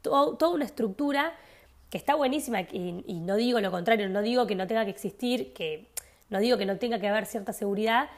toda 0.00 0.48
una 0.48 0.64
estructura 0.64 1.34
que 1.90 1.98
está 1.98 2.14
buenísima 2.14 2.62
y, 2.62 3.20
no 3.20 3.36
digo 3.36 3.60
lo 3.60 3.70
contrario, 3.70 4.08
no 4.08 4.22
digo 4.22 4.46
que 4.46 4.54
no 4.54 4.66
tenga 4.66 4.86
que 4.86 4.92
existir, 4.92 5.52
que 5.52 5.90
no 6.30 6.38
digo 6.38 6.56
que 6.56 6.64
no 6.64 6.78
tenga 6.78 6.98
que 7.00 7.06
haber 7.06 7.26
cierta 7.26 7.52
seguridad, 7.52 8.08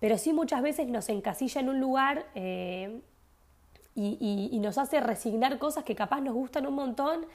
pero 0.00 0.16
sí 0.16 0.32
muchas 0.32 0.62
veces 0.62 0.88
nos 0.88 1.10
encasilla 1.10 1.60
en 1.60 1.68
un 1.68 1.78
lugar 1.78 2.24
eh, 2.34 3.02
y, 3.94 4.48
y 4.50 4.58
nos 4.60 4.78
hace 4.78 4.98
resignar 5.00 5.58
cosas 5.58 5.84
que 5.84 5.94
capaz 5.94 6.22
nos 6.22 6.32
gustan 6.32 6.66
un 6.66 6.74
montón 6.74 7.26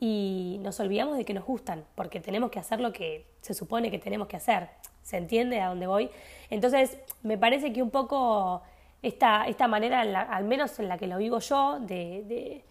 y 0.00 0.58
nos 0.62 0.80
olvidamos 0.80 1.16
de 1.16 1.24
que 1.24 1.34
nos 1.34 1.44
gustan, 1.44 1.84
porque 1.94 2.20
tenemos 2.20 2.50
que 2.50 2.58
hacer 2.58 2.80
lo 2.80 2.92
que 2.92 3.26
se 3.40 3.54
supone 3.54 3.90
que 3.90 3.98
tenemos 3.98 4.28
que 4.28 4.36
hacer. 4.36 4.68
¿Se 5.02 5.16
entiende 5.16 5.60
a 5.60 5.68
dónde 5.68 5.86
voy? 5.86 6.10
Entonces, 6.50 6.98
me 7.22 7.38
parece 7.38 7.72
que 7.72 7.82
un 7.82 7.90
poco 7.90 8.62
esta, 9.02 9.46
esta 9.46 9.68
manera, 9.68 10.00
al 10.00 10.44
menos 10.44 10.78
en 10.78 10.88
la 10.88 10.98
que 10.98 11.06
lo 11.06 11.18
vivo 11.18 11.38
yo, 11.38 11.78
de, 11.80 12.62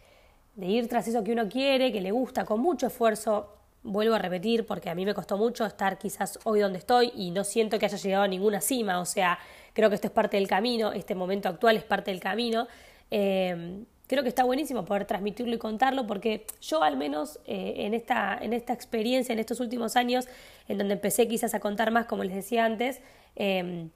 de, 0.56 0.66
ir 0.66 0.88
tras 0.88 1.08
eso 1.08 1.24
que 1.24 1.32
uno 1.32 1.48
quiere, 1.48 1.92
que 1.92 2.02
le 2.02 2.12
gusta, 2.12 2.46
con 2.46 2.60
mucho 2.60 2.88
esfuerzo, 2.88 3.56
vuelvo 3.84 4.16
a 4.16 4.20
repetir, 4.20 4.66
porque 4.66 4.90
a 4.90 4.96
mí 4.96 5.06
me 5.06 5.14
costó 5.14 5.38
mucho 5.38 5.66
estar 5.66 5.98
quizás 5.98 6.40
hoy 6.44 6.60
donde 6.60 6.80
estoy 6.80 7.12
y 7.16 7.32
no 7.32 7.44
siento 7.44 7.78
que 7.78 7.86
haya 7.86 7.98
llegado 7.98 8.24
a 8.24 8.28
ninguna 8.28 8.62
cima, 8.62 9.00
o 9.00 9.06
sea, 9.06 9.38
creo 9.74 9.90
que 9.90 9.96
esto 9.96 10.08
es 10.08 10.14
parte 10.14 10.38
del 10.38 10.48
camino, 10.48 10.92
este 10.92 11.16
momento 11.16 11.50
actual 11.50 11.78
es 11.78 11.84
parte 11.84 12.12
del 12.12 12.20
camino. 12.20 12.68
Eh, 13.12 13.84
creo 14.14 14.22
que 14.22 14.30
está 14.30 14.44
buenísimo 14.44 14.86
poder 14.86 15.06
transmitirlo 15.06 15.56
y 15.56 15.58
contarlo 15.58 16.06
porque 16.06 16.46
yo 16.62 16.84
al 16.84 16.98
menos 16.98 17.40
eh, 17.48 17.74
en, 17.78 17.96
esta, 17.96 18.38
en 18.40 18.54
esta 18.54 18.72
experiencia, 18.72 19.34
en 19.34 19.40
estos 19.40 19.60
últimos 19.60 19.96
años, 19.96 20.28
en 20.68 20.78
donde 20.78 20.94
empecé 20.94 21.28
quizás 21.28 21.56
a 21.56 21.60
contar 21.60 21.90
más, 21.90 22.06
como 22.06 22.24
les 22.24 22.36
decía 22.36 22.64
antes, 22.64 23.02
em, 23.36 23.90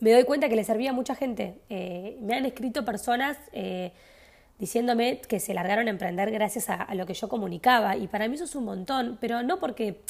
me 0.00 0.12
doy 0.12 0.24
cuenta 0.24 0.48
que 0.48 0.56
le 0.56 0.64
servía 0.64 0.90
a 0.90 0.92
mucha 0.94 1.14
gente. 1.14 1.58
Eh, 1.68 2.16
me 2.22 2.34
han 2.34 2.46
escrito 2.46 2.86
personas 2.86 3.36
eh, 3.52 3.92
diciéndome 4.58 5.20
que 5.20 5.38
se 5.40 5.52
largaron 5.52 5.88
a 5.88 5.90
emprender 5.90 6.30
gracias 6.30 6.70
a, 6.70 6.94
lo 6.94 7.04
que 7.04 7.12
yo 7.12 7.28
comunicaba 7.28 7.98
y 7.98 8.08
para 8.08 8.28
mí 8.28 8.36
eso 8.36 8.44
es 8.44 8.54
un 8.54 8.64
montón, 8.64 9.18
pero 9.20 9.42
no 9.42 9.60
porque... 9.60 10.00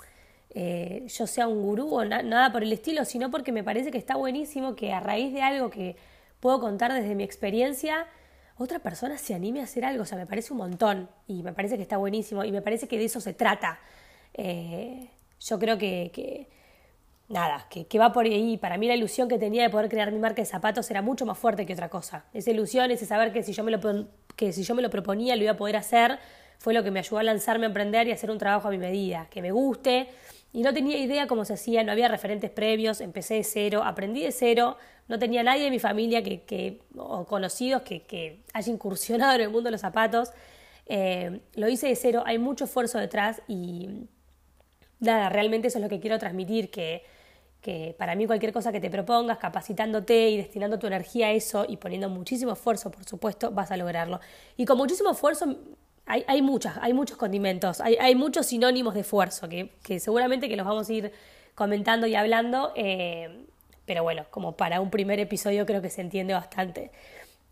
yo 1.19 1.26
sea 1.26 1.49
un 1.49 1.62
gurú 1.62 1.88
o 1.93 2.05
nada 2.05 2.53
por 2.53 2.62
el 2.62 2.73
estilo, 2.73 3.05
sino 3.05 3.29
porque 3.33 3.50
me 3.50 3.64
parece 3.64 3.91
que 3.91 3.99
está 3.99 4.14
buenísimo 4.14 4.76
que 4.76 4.93
a 4.93 5.00
raíz 5.00 5.33
de 5.33 5.43
algo 5.43 5.69
que 5.69 5.97
puedo 6.38 6.61
contar 6.61 6.93
desde 6.93 7.17
mi 7.17 7.25
experiencia, 7.25 8.07
otra 8.56 8.78
persona 8.78 9.18
se 9.18 9.34
anime 9.34 9.61
a 9.61 9.64
hacer 9.64 9.84
algo. 9.84 10.02
O 10.02 10.06
sea, 10.06 10.18
me 10.18 10.26
parece 10.26 10.52
un 10.52 10.58
montón 10.58 11.08
y 11.26 11.42
me 11.42 11.52
parece 11.52 11.76
que 11.76 11.82
está 11.82 11.96
buenísimo 11.96 12.44
y 12.44 12.52
me 12.52 12.62
parece 12.62 12.87
que 12.87 12.99
de 12.99 13.04
eso 13.04 13.20
se 13.20 13.34
trata. 13.34 13.80
Eh, 14.34 15.08
yo 15.40 15.58
creo 15.58 15.76
que, 15.78 16.49
nada, 17.28 17.66
que, 17.68 17.99
va 17.99 18.12
por 18.12 18.26
ahí. 18.26 18.56
Para 18.56 18.78
mí 18.78 18.87
la 18.87 18.94
ilusión 18.94 19.28
que 19.28 19.38
tenía 19.38 19.62
de 19.62 19.70
poder 19.70 19.88
crear 19.88 20.12
mi 20.12 20.18
marca 20.18 20.42
de 20.42 20.46
zapatos 20.46 20.90
era 20.90 21.02
mucho 21.02 21.26
más 21.26 21.38
fuerte 21.38 21.66
que 21.66 21.73
otra 21.73 21.88
cosa. 21.88 22.25
Esa 22.32 22.50
ilusión, 22.50 22.90
ese 22.90 23.06
saber 23.06 23.32
que 23.32 23.42
si 23.42 23.52
yo 23.52 23.64
me 23.64 23.70
lo, 23.70 23.80
que 24.37 24.52
si 24.52 24.62
yo 24.62 24.75
me 24.75 24.82
lo 24.82 24.90
proponía 24.90 25.37
lo 25.37 25.42
iba 25.42 25.52
a 25.52 25.56
poder 25.56 25.76
hacer, 25.76 26.18
fue 26.58 26.75
lo 26.75 26.82
que 26.82 26.90
me 26.90 27.00
ayudó 27.00 27.18
a 27.18 27.23
lanzarme 27.23 27.66
a 27.66 27.68
emprender 27.68 28.06
y 28.06 28.12
hacer 28.12 28.30
un 28.30 28.38
trabajo 28.38 28.68
a 28.68 28.70
mi 28.70 28.78
medida, 28.78 29.26
que 29.30 29.42
me 29.42 29.50
guste. 29.50 30.08
Y 30.52 30.62
no 30.62 30.73
tenía 30.73 30.96
idea 30.99 31.26
cómo 31.26 31.44
se 31.44 31.54
hacía, 31.54 31.82
no 31.82 31.90
había 31.90 32.06
referentes 32.06 32.49
previos, 32.49 33.00
empecé 33.00 33.34
de 33.34 33.44
cero, 33.44 33.82
aprendí 33.84 34.23
de 34.23 34.30
cero, 34.30 34.76
no 35.08 35.18
tenía 35.18 35.42
nadie 35.42 35.64
de 35.64 35.70
mi 35.70 35.78
familia 35.78 36.23
que, 36.23 36.42
que 36.42 36.80
o 36.96 37.25
conocidos 37.26 37.82
que, 37.82 38.02
que, 38.02 38.40
haya 38.52 38.73
incursionado 38.73 39.34
en 39.34 39.42
el 39.42 39.49
mundo 39.50 39.68
de 39.68 39.73
los 39.73 39.80
zapatos. 39.80 40.30
Eh, 40.87 41.40
lo 41.54 41.68
hice 41.68 41.88
de 41.88 41.96
cero, 41.96 42.23
hay 42.26 42.38
mucho 42.38 42.64
esfuerzo 42.64 42.99
detrás 42.99 43.42
y 43.49 44.06
nada, 45.00 45.28
realmente 45.28 45.68
eso 45.68 45.78
es 45.78 45.82
lo 45.82 45.88
que 45.88 46.00
quiero 46.00 46.18
transmitir, 46.18 46.70
que, 46.70 47.02
que 47.61 47.94
para 47.99 48.14
mí 48.14 48.26
cualquier 48.26 48.52
cosa 48.52 48.73
que 48.73 48.80
te 48.80 48.90
propongas, 48.90 49.38
capacitándote 49.38 50.30
y 50.30 50.37
destinando 50.37 50.78
tu 50.78 50.87
energía 50.87 51.28
a 51.28 51.30
eso 51.32 51.64
y 51.68 51.76
poniendo 51.76 52.08
muchísimo 52.08 52.52
esfuerzo, 52.52 52.90
por 52.90 53.04
supuesto, 53.04 53.50
vas 53.50 53.70
a 53.70 53.76
lograrlo. 53.76 54.20
Y 54.56 54.64
con 54.64 54.76
muchísimo 54.78 55.11
esfuerzo 55.11 55.56
hay, 56.06 56.25
hay 56.26 56.42
muchas, 56.42 56.76
hay 56.80 56.92
muchos 56.92 57.16
condimentos, 57.16 57.80
hay, 57.80 57.96
hay 57.96 58.14
muchos 58.14 58.46
sinónimos 58.46 58.94
de 58.94 59.00
esfuerzo 59.00 59.49
que, 59.49 59.70
que, 59.82 60.00
seguramente 60.00 60.49
que 60.49 60.56
los 60.56 60.66
vamos 60.66 60.88
a 60.88 60.92
ir 60.92 61.12
comentando 61.54 62.06
y 62.06 62.14
hablando. 62.14 62.73
Eh, 62.75 63.46
pero 63.87 64.03
bueno, 64.03 64.25
como 64.31 64.53
para 64.53 64.81
un 64.81 64.91
primer 64.91 65.21
episodio 65.21 65.67
creo 65.67 65.83
que 65.83 65.91
se 65.91 66.00
entiende 66.00 66.35
bastante. 66.35 66.91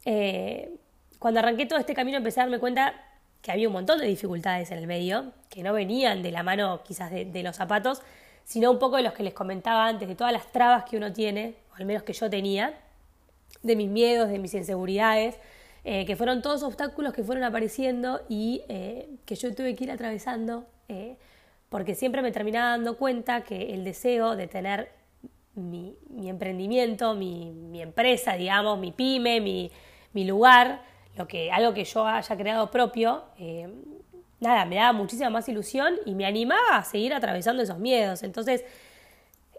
Eh, 0.05 0.75
cuando 1.19 1.41
arranqué 1.41 1.67
todo 1.67 1.79
este 1.79 1.95
camino 1.95 2.19
empecé 2.19 2.41
a 2.41 2.45
darme 2.45 2.59
cuenta 2.59 2.95
que 3.41 3.53
había 3.53 3.69
un 3.69 3.73
montón 3.73 3.99
de 3.99 4.07
dificultades 4.07 4.71
en 4.71 4.79
el 4.79 4.87
medio, 4.87 5.33
que 5.49 5.63
no 5.63 5.73
venían 5.73 6.23
de 6.23 6.31
la 6.31 6.43
mano 6.43 6.83
quizás 6.85 7.11
de, 7.11 7.43
los 7.43 7.57
zapatos, 7.57 8.01
sino 8.45 8.71
un 8.71 8.79
poco 8.79 8.97
de 8.97 9.03
los 9.03 9.13
que 9.13 9.23
les 9.23 9.35
comentaba 9.35 9.87
antes, 9.87 10.09
de 10.09 10.15
todas 10.15 10.33
las 10.33 10.51
trabas 10.53 10.85
que 10.85 10.97
uno 10.97 11.13
tiene, 11.13 11.57
o 11.73 11.77
al 11.77 11.85
menos 11.85 12.03
que 12.03 12.13
yo 12.13 12.31
tenía, 12.31 12.75
de 13.63 13.77
mis 13.77 13.89
miedos, 13.89 14.29
de 14.29 14.39
mis 14.39 14.55
inseguridades, 14.55 15.37
eh, 15.85 16.07
que 16.07 16.15
fueron 16.15 16.41
todos 16.43 16.63
obstáculos 16.63 17.13
que 17.13 17.25
fueron 17.25 17.43
apareciendo 17.43 18.23
y 18.29 18.63
eh, 18.69 19.09
que 19.25 19.35
yo 19.35 19.53
tuve 19.55 19.75
que 19.75 19.85
ir 19.85 19.91
atravesando, 19.91 20.67
porque 21.69 21.95
siempre 21.95 22.21
me 22.21 22.33
terminaba 22.33 22.71
dando 22.71 22.99
cuenta 22.99 23.45
que 23.45 23.73
el 23.73 23.83
deseo 23.83 24.37
de 24.37 24.47
tener 24.47 24.91
mi, 25.55 25.97
emprendimiento, 26.29 27.15
mi, 27.15 27.81
empresa, 27.81 28.35
digamos, 28.35 28.79
mi 28.79 28.93
pyme, 28.93 29.41
mi, 29.41 30.25
lugar, 30.25 30.83
lo 31.17 31.29
que, 31.29 31.51
algo 31.51 31.75
que 31.75 31.85
yo 31.85 32.07
haya 32.07 32.37
creado 32.37 32.71
propio, 32.71 33.25
eh, 33.39 33.69
nada, 34.41 34.65
me 34.65 34.77
daba 34.77 34.93
muchísima 34.93 35.31
más 35.31 35.49
ilusión 35.49 35.97
y 36.07 36.15
me 36.15 36.27
animaba 36.27 36.77
a 36.79 36.85
seguir 36.85 37.15
atravesando 37.15 37.63
esos 37.63 37.79
miedos. 37.79 38.23
Entonces, 38.23 38.65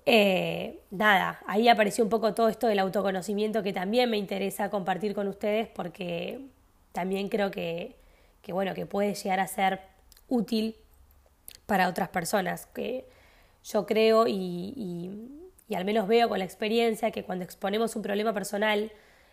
eh, 0.06 0.80
nada, 0.92 1.42
ahí 1.48 1.68
apareció 1.70 2.04
un 2.04 2.10
poco 2.10 2.34
todo 2.34 2.50
esto 2.50 2.68
del 2.68 2.80
autoconocimiento 2.80 3.64
que 3.64 3.72
también 3.72 4.10
me 4.10 4.18
interesa 4.18 4.70
compartir 4.70 5.14
con 5.14 5.28
ustedes 5.28 5.70
porque 5.70 6.42
también 6.92 7.30
creo 7.30 7.52
que, 7.52 7.96
bueno, 8.50 8.74
que 8.74 8.86
puede 8.86 9.14
llegar 9.14 9.40
a 9.40 9.48
ser 9.48 9.82
útil 10.28 10.76
para 11.66 11.88
otras 11.88 12.10
personas. 12.10 12.66
Que 12.66 13.06
yo 13.64 13.86
creo 13.86 14.28
y 14.28 15.43
al 15.76 15.86
menos 15.86 16.08
veo 16.08 16.30
con 16.30 16.40
la 16.40 16.46
experiencia 16.46 17.12
que 17.12 17.24
cuando 17.24 17.44
exponemos 17.44 17.96
un 17.96 18.02
problema 18.02 18.34
personal, 18.34 18.92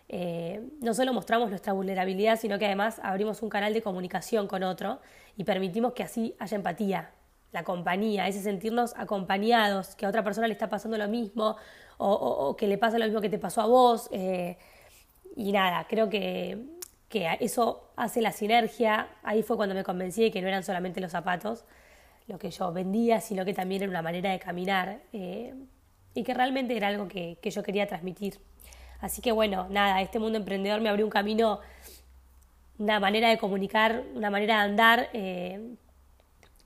eh, 0.09 0.61
no 0.81 0.93
solo 0.93 1.13
mostramos 1.13 1.49
nuestra 1.49 1.73
vulnerabilidad, 1.73 2.39
sino 2.39 2.59
que 2.59 2.65
además 2.65 2.99
abrimos 3.03 3.41
un 3.41 3.49
canal 3.49 3.73
de 3.73 3.81
comunicación 3.81 4.47
con 4.47 4.63
otro 4.63 4.99
y 5.37 5.43
permitimos 5.43 5.93
que 5.93 6.03
así 6.03 6.35
haya 6.39 6.55
empatía, 6.55 7.11
la 7.51 7.63
compañía, 7.63 8.27
ese 8.27 8.41
sentirnos 8.41 8.93
acompañados, 8.97 9.95
que 9.95 10.05
a 10.05 10.09
otra 10.09 10.23
persona 10.23 10.47
le 10.47 10.53
está 10.53 10.69
pasando 10.69 10.97
lo 10.97 11.07
mismo 11.07 11.57
o, 11.97 12.55
que 12.57 12.67
le 12.67 12.77
pasa 12.77 12.97
lo 12.97 13.05
mismo 13.05 13.21
que 13.21 13.29
te 13.29 13.37
pasó 13.37 13.61
a 13.61 13.67
vos. 13.67 14.09
Eh, 14.11 14.57
y 15.35 15.51
nada, 15.51 15.85
creo 15.87 16.09
que, 16.09 16.57
que, 17.09 17.37
eso 17.39 17.91
hace 17.95 18.21
la 18.21 18.31
sinergia. 18.31 19.09
Ahí 19.23 19.43
fue 19.43 19.57
cuando 19.57 19.75
me 19.75 19.83
convencí 19.83 20.23
de 20.23 20.31
que 20.31 20.41
no 20.41 20.47
eran 20.47 20.63
solamente 20.63 20.99
los 21.01 21.11
zapatos 21.11 21.65
lo 22.27 22.39
que 22.39 22.51
yo 22.51 22.71
vendía, 22.71 23.21
sino 23.21 23.45
que 23.45 23.53
también 23.53 23.83
era 23.83 23.89
una 23.89 24.01
manera 24.01 24.31
de 24.31 24.39
caminar. 24.39 25.01
Eh, 25.13 25.53
y 26.13 26.23
que 26.23 26.33
realmente 26.33 26.75
era 26.75 26.87
algo 26.87 27.07
que, 27.07 27.37
yo 27.43 27.63
quería 27.63 27.87
transmitir. 27.87 28.39
Así 28.99 29.21
que 29.21 29.31
bueno, 29.31 29.67
nada, 29.69 30.01
este 30.01 30.19
mundo 30.19 30.37
emprendedor 30.37 30.81
me 30.81 30.89
abrió 30.89 31.05
un 31.05 31.11
camino, 31.11 31.59
una 32.77 32.99
manera 32.99 33.29
de 33.29 33.37
comunicar, 33.37 34.03
una 34.13 34.29
manera 34.29 34.55
de 34.55 34.61
andar 34.61 35.09
eh, 35.13 35.75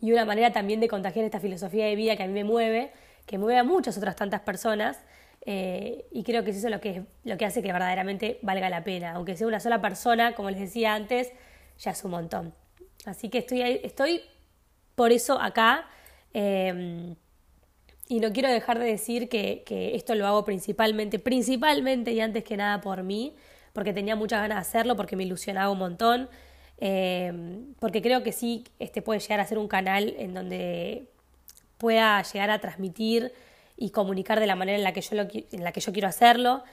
y 0.02 0.12
una 0.12 0.26
manera 0.26 0.52
también 0.52 0.80
de 0.80 0.88
contagiar 0.88 1.26
esta 1.26 1.40
filosofía 1.40 1.86
de 1.86 1.96
vida 1.96 2.16
que 2.16 2.24
a 2.24 2.28
mí 2.28 2.34
me 2.34 2.44
mueve, 2.44 2.92
que 3.26 3.38
mueve 3.38 3.60
a 3.60 3.64
muchas 3.64 3.98
otras 3.98 4.16
tantas 4.16 4.42
personas. 4.42 5.00
Eh, 5.48 6.08
y 6.12 6.24
creo 6.24 6.44
que 6.44 6.52
es 6.52 6.58
eso 6.58 6.70
lo 6.70 6.82
que, 6.82 7.04
lo 7.24 7.38
que 7.38 7.46
hace 7.46 7.62
que 7.62 7.72
verdaderamente 7.72 8.40
valga 8.42 8.70
la 8.70 8.84
pena. 8.84 9.14
Aunque 9.14 9.38
sea 9.38 9.48
una 9.48 9.60
sola 9.60 9.80
persona, 9.82 10.34
como 10.34 10.50
les 10.50 10.60
decía 10.60 10.96
antes, 10.96 11.32
ya 11.78 11.92
es 11.92 12.04
un 12.04 12.12
montón. 12.12 12.54
Así 13.06 13.30
que 13.30 13.38
estoy, 13.38 13.62
estoy 13.62 14.22
por 14.96 15.12
eso 15.12 15.40
acá. 15.40 15.88
Em, 16.34 17.16
y 18.08 18.20
no 18.20 18.32
quiero 18.32 18.50
dejar 18.50 18.80
de 18.80 18.86
decir 18.86 19.30
que, 19.30 19.64
esto 19.96 20.16
lo 20.16 20.28
hago 20.28 20.46
principalmente, 20.46 21.20
principalmente 21.20 22.12
y 22.12 22.20
antes 22.20 22.44
que 22.44 22.58
nada 22.58 22.82
por 22.82 23.04
mí, 23.04 23.36
porque 23.74 23.94
tenía 23.94 24.16
muchas 24.16 24.42
ganas 24.42 24.58
de 24.58 24.62
hacerlo, 24.62 24.96
porque 24.96 25.16
me 25.16 25.24
ilusionaba 25.24 25.72
un 25.72 25.80
montón, 25.80 26.30
em, 26.78 27.74
porque 27.80 28.02
creo 28.02 28.24
que 28.24 28.32
sí, 28.32 28.64
este 28.80 29.02
puede 29.02 29.20
llegar 29.20 29.40
a 29.40 29.46
ser 29.46 29.58
un 29.58 29.68
canal 29.68 30.14
en 30.18 30.34
donde 30.34 31.10
pueda 31.78 32.22
llegar 32.24 32.52
a 32.52 32.60
transmitir 32.60 33.34
y 33.78 33.90
comunicar 33.90 34.40
de 34.40 34.48
la 34.48 34.56
manera 34.56 34.78
en 34.78 34.84
la 34.84 34.94
que 34.94 35.02
yo, 35.02 35.16
lo, 35.16 35.24
en 35.24 35.64
la 35.64 35.72
que 35.72 35.82
yo 35.82 35.92
quiero 35.92 36.08
hacerlo. 36.08 36.64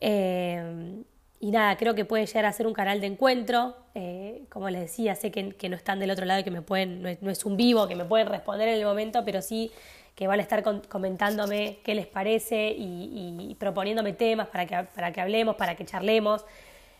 Em, 0.00 1.04
y 1.40 1.50
nada, 1.50 1.76
creo 1.76 1.94
que 1.94 2.04
puede 2.04 2.26
llegar 2.26 2.46
a 2.46 2.52
ser 2.52 2.66
un 2.66 2.72
canal 2.72 3.00
de 3.00 3.06
encuentro. 3.06 3.76
Eh, 3.94 4.44
como 4.48 4.70
les 4.70 4.80
decía, 4.82 5.14
sé 5.14 5.30
que, 5.30 5.68
no 5.68 5.76
están 5.76 5.98
del 5.98 6.10
otro 6.10 6.24
lado 6.24 6.40
y 6.40 6.44
que 6.44 6.50
me 6.50 6.62
pueden, 6.62 7.02
no 7.02 7.30
es, 7.30 7.44
un 7.44 7.56
vivo, 7.56 7.86
que 7.88 7.96
me 7.96 8.04
pueden 8.04 8.28
responder 8.28 8.68
en 8.68 8.78
el 8.78 8.84
momento, 8.84 9.24
pero 9.24 9.42
sí 9.42 9.70
que 10.14 10.26
van 10.26 10.38
a 10.38 10.42
estar 10.42 10.62
comentándome 10.88 11.78
qué 11.82 11.94
les 11.94 12.06
parece 12.06 12.74
y, 12.76 13.56
proponiéndome 13.58 14.12
temas 14.12 14.48
para 14.48 14.66
que, 14.66 14.84
para 14.94 15.12
que 15.12 15.20
hablemos, 15.20 15.56
para 15.56 15.74
que 15.74 15.84
charlemos. 15.84 16.44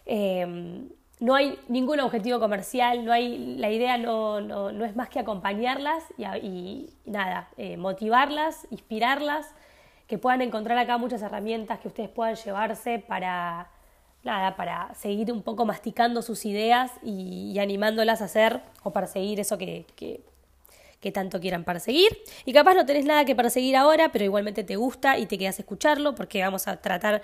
Em, 0.06 0.88
no 1.20 1.34
hay 1.34 1.58
ningún 1.68 2.00
objetivo 2.00 2.40
comercial, 2.40 3.04
no 3.04 3.12
hay, 3.12 3.56
la 3.56 3.70
idea 3.70 3.98
no, 3.98 4.40
no, 4.40 4.72
no 4.72 4.84
es 4.84 4.96
más 4.96 5.08
que 5.08 5.20
acompañarlas 5.20 6.04
y, 6.42 6.90
nada, 7.06 7.48
eh, 7.56 7.76
motivarlas, 7.76 8.66
inspirarlas, 8.70 9.54
que 10.08 10.18
puedan 10.18 10.42
encontrar 10.42 10.76
acá 10.76 10.98
muchas 10.98 11.22
herramientas 11.22 11.78
que 11.78 11.88
ustedes 11.88 12.10
puedan 12.10 12.34
llevarse 12.34 12.98
para, 12.98 13.70
nada, 14.22 14.56
para 14.56 14.92
seguir 14.94 15.32
un 15.32 15.42
poco 15.42 15.64
masticando 15.64 16.20
sus 16.20 16.44
ideas 16.44 16.90
y, 17.02 17.58
animándolas 17.58 18.20
a 18.20 18.26
hacer 18.26 18.60
o 18.82 18.92
perseguir 18.92 19.40
eso 19.40 19.56
que, 19.56 19.86
que, 19.96 20.20
tanto 21.12 21.40
quieran 21.40 21.64
perseguir. 21.64 22.16
Y 22.44 22.52
capaz 22.52 22.74
no 22.74 22.86
tenés 22.86 23.04
nada 23.04 23.24
que 23.24 23.34
perseguir 23.34 23.76
ahora, 23.76 24.10
pero 24.12 24.24
igualmente 24.24 24.64
te 24.64 24.76
gusta 24.76 25.18
y 25.18 25.26
te 25.26 25.38
quedas 25.38 25.58
a 25.58 25.62
escucharlo 25.62 26.14
porque 26.14 26.42
vamos 26.42 26.68
a 26.68 26.76
tratar 26.80 27.22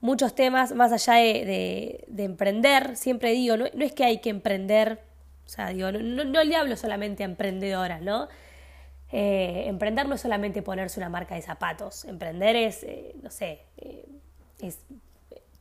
muchos 0.00 0.34
temas 0.34 0.72
más 0.74 0.92
allá 0.92 1.14
de, 1.14 2.04
de, 2.06 2.24
emprender. 2.24 2.96
Siempre 2.96 3.32
digo, 3.32 3.56
no, 3.56 3.66
es 3.66 3.92
que 3.92 4.04
hay 4.04 4.20
que 4.20 4.30
emprender, 4.30 5.00
o 5.44 5.48
sea, 5.48 5.68
digo, 5.70 5.92
no, 5.92 6.24
no, 6.24 6.44
le 6.44 6.56
hablo 6.56 6.76
solamente 6.76 7.22
a 7.22 7.26
emprendedoras, 7.26 8.02
¿no? 8.02 8.28
Eh, 9.12 9.64
emprender 9.66 10.08
no 10.08 10.16
es 10.16 10.20
solamente 10.20 10.62
ponerse 10.62 10.98
una 10.98 11.08
marca 11.08 11.36
de 11.36 11.42
zapatos, 11.42 12.04
emprender 12.04 12.56
es, 12.56 12.82
eh, 12.82 13.14
no 13.22 13.30
sé, 13.30 13.62
eh, 13.76 14.04
es 14.60 14.80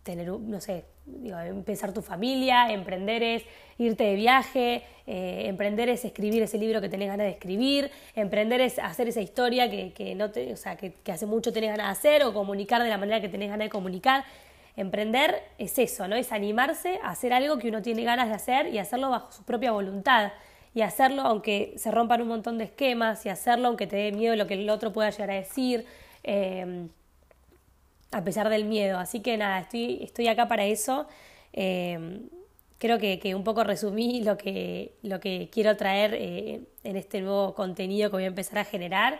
tener, 0.05 0.27
no 0.29 0.62
sé, 0.62 0.85
digo, 1.07 1.39
empezar 1.39 1.91
tu 1.91 2.03
familia, 2.03 2.71
emprender 2.71 3.24
es 3.24 3.43
irte 3.79 4.03
de 4.03 4.15
viaje, 4.15 4.83
eh, 5.07 5.47
emprender 5.47 5.89
es 5.89 6.05
escribir 6.05 6.43
ese 6.43 6.59
libro 6.59 6.79
que 6.79 6.89
tenés 6.89 7.07
ganas 7.07 7.25
de 7.25 7.31
escribir, 7.31 7.89
emprender 8.15 8.62
es 8.62 8.77
hacer 8.77 9.07
esa 9.07 9.21
historia 9.21 9.69
que, 9.69 9.93
que 9.93 10.13
no 10.13 10.29
te, 10.29 10.53
o 10.53 10.57
sea, 10.57 10.77
que, 10.77 10.93
hace 11.12 11.25
mucho 11.25 11.51
tenés 11.51 11.71
ganas 11.71 11.88
de 11.88 11.91
hacer 11.91 12.24
o 12.24 12.35
comunicar 12.35 12.83
de 12.83 12.89
la 12.89 13.00
manera 13.00 13.19
que 13.19 13.29
tenés 13.29 13.50
ganas 13.50 13.65
de 13.65 13.69
comunicar. 13.69 14.24
Emprender 14.77 15.41
es 15.57 15.79
eso, 15.79 16.07
¿no? 16.07 16.15
Es 16.15 16.31
animarse 16.31 17.00
a 17.01 17.09
hacer 17.09 17.33
algo 17.33 17.57
que 17.57 17.69
uno 17.69 17.81
tiene 17.81 18.03
ganas 18.03 18.27
de 18.27 18.35
hacer 18.35 18.67
y 18.67 18.77
hacerlo 18.77 19.09
bajo 19.09 19.31
su 19.31 19.43
propia 19.43 19.71
voluntad. 19.71 20.33
Y 20.75 20.81
hacerlo 20.81 21.24
aunque 21.24 21.74
se 21.77 21.89
rompan 21.89 22.21
un 22.21 22.27
montón 22.27 22.59
de 22.59 22.65
esquemas 22.65 23.25
y 23.25 23.29
hacerlo 23.29 23.69
aunque 23.69 23.88
te 23.88 23.95
dé 23.95 24.12
miedo 24.12 24.35
lo 24.35 24.45
que 24.45 24.55
el 24.55 24.69
otro 24.69 24.93
pueda 24.93 25.09
llegar 25.09 25.31
a 25.31 25.35
decir. 25.35 25.85
Eh, 26.24 26.89
a 28.12 28.24
pesar 28.24 28.50
del 28.50 28.65
miedo. 28.65 28.97
Así 29.00 29.21
que 29.21 29.38
nada, 29.38 29.59
estoy, 29.59 30.00
estoy 30.01 30.27
acá 30.27 30.47
para 30.47 30.65
eso. 30.65 31.07
Eh, 31.53 32.21
creo 32.77 33.00
que, 33.00 33.19
que, 33.19 33.35
un 33.35 33.43
poco 33.43 33.63
resumí 33.63 34.21
lo 34.24 34.38
que, 34.38 34.95
lo 35.01 35.19
que 35.19 35.50
quiero 35.51 35.75
traer 35.77 36.13
eh, 36.13 36.62
en 36.83 36.95
este 36.95 37.21
nuevo 37.21 37.53
contenido 37.53 38.10
que 38.10 38.17
voy 38.17 38.23
a 38.23 38.27
empezar 38.27 38.60
a 38.60 38.65
generar. 38.65 39.19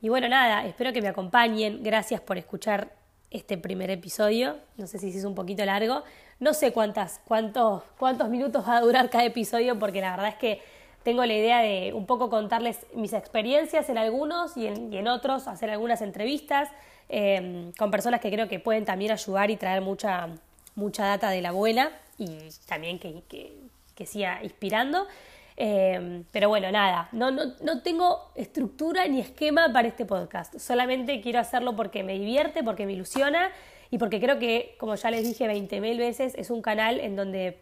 Y 0.00 0.08
bueno, 0.08 0.28
nada, 0.28 0.66
espero 0.66 0.92
que 0.92 1.00
me 1.00 1.08
acompañen. 1.08 1.82
Gracias 1.82 2.20
por 2.20 2.36
escuchar 2.36 2.92
este 3.30 3.56
primer 3.58 3.90
episodio. 3.90 4.56
No 4.76 4.86
sé 4.86 4.98
si 4.98 5.08
es 5.08 5.24
un 5.24 5.34
poquito 5.34 5.64
largo. 5.64 6.02
No 6.40 6.52
sé 6.52 6.72
cuántas, 6.72 7.20
cuántos, 7.24 7.82
cuántos 7.98 8.28
minutos 8.28 8.68
va 8.68 8.76
a 8.76 8.80
durar 8.80 9.08
cada 9.08 9.24
episodio 9.24 9.78
porque 9.78 10.00
la 10.00 10.10
verdad 10.10 10.28
es 10.28 10.36
que 10.36 10.60
tengo 11.04 11.24
la 11.24 11.34
idea 11.34 11.60
de 11.60 11.92
un 11.92 12.06
poco 12.06 12.30
contarles 12.30 12.86
mis 12.94 13.12
experiencias 13.12 13.88
en 13.88 13.98
algunos 13.98 14.56
y 14.56 14.66
en, 14.66 14.92
y 14.92 14.96
en 14.96 15.08
otros, 15.08 15.48
hacer 15.48 15.70
algunas 15.70 16.00
entrevistas. 16.00 16.70
Em, 17.16 17.70
con 17.78 17.92
personas 17.92 18.18
que 18.20 18.28
creo 18.28 18.48
que 18.48 18.58
pueden 18.58 18.84
también 18.84 19.12
ayudar 19.12 19.48
y 19.48 19.56
traer 19.56 19.80
mucha, 19.82 20.30
mucha 20.74 21.06
data 21.06 21.30
de 21.30 21.42
la 21.42 21.50
abuela 21.50 21.92
y 22.18 22.38
también 22.66 22.98
que, 22.98 23.22
que, 23.94 24.04
siga 24.04 24.42
inspirando. 24.42 25.06
Em, 25.56 26.24
pero 26.32 26.48
bueno, 26.48 26.72
nada, 26.72 27.08
no, 27.12 27.30
no, 27.30 27.52
no, 27.62 27.82
tengo 27.82 28.32
estructura 28.34 29.06
ni 29.06 29.20
esquema 29.20 29.72
para 29.72 29.86
este 29.86 30.04
podcast. 30.04 30.58
Solamente 30.58 31.20
quiero 31.20 31.38
hacerlo 31.38 31.76
porque 31.76 32.02
me 32.02 32.14
divierte, 32.14 32.64
porque 32.64 32.84
me 32.84 32.94
ilusiona 32.94 33.52
y 33.92 33.98
porque 33.98 34.18
creo 34.18 34.40
que, 34.40 34.74
como 34.80 34.96
ya 34.96 35.12
les 35.12 35.22
dije 35.22 35.46
20.000 35.46 35.96
veces, 35.96 36.34
es 36.34 36.50
un 36.50 36.62
canal 36.62 36.98
en 36.98 37.14
donde 37.14 37.60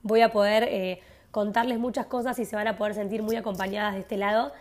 voy 0.00 0.22
a 0.22 0.32
poder 0.32 0.62
eh, 0.70 1.00
contarles 1.32 1.78
muchas 1.78 2.06
cosas 2.06 2.38
y 2.38 2.46
se 2.46 2.56
van 2.56 2.68
a 2.68 2.78
poder 2.78 2.94
sentir 2.94 3.22
muy 3.22 3.36
acompañadas 3.36 3.92
de 3.92 4.00
este 4.00 4.16
lado 4.16 4.54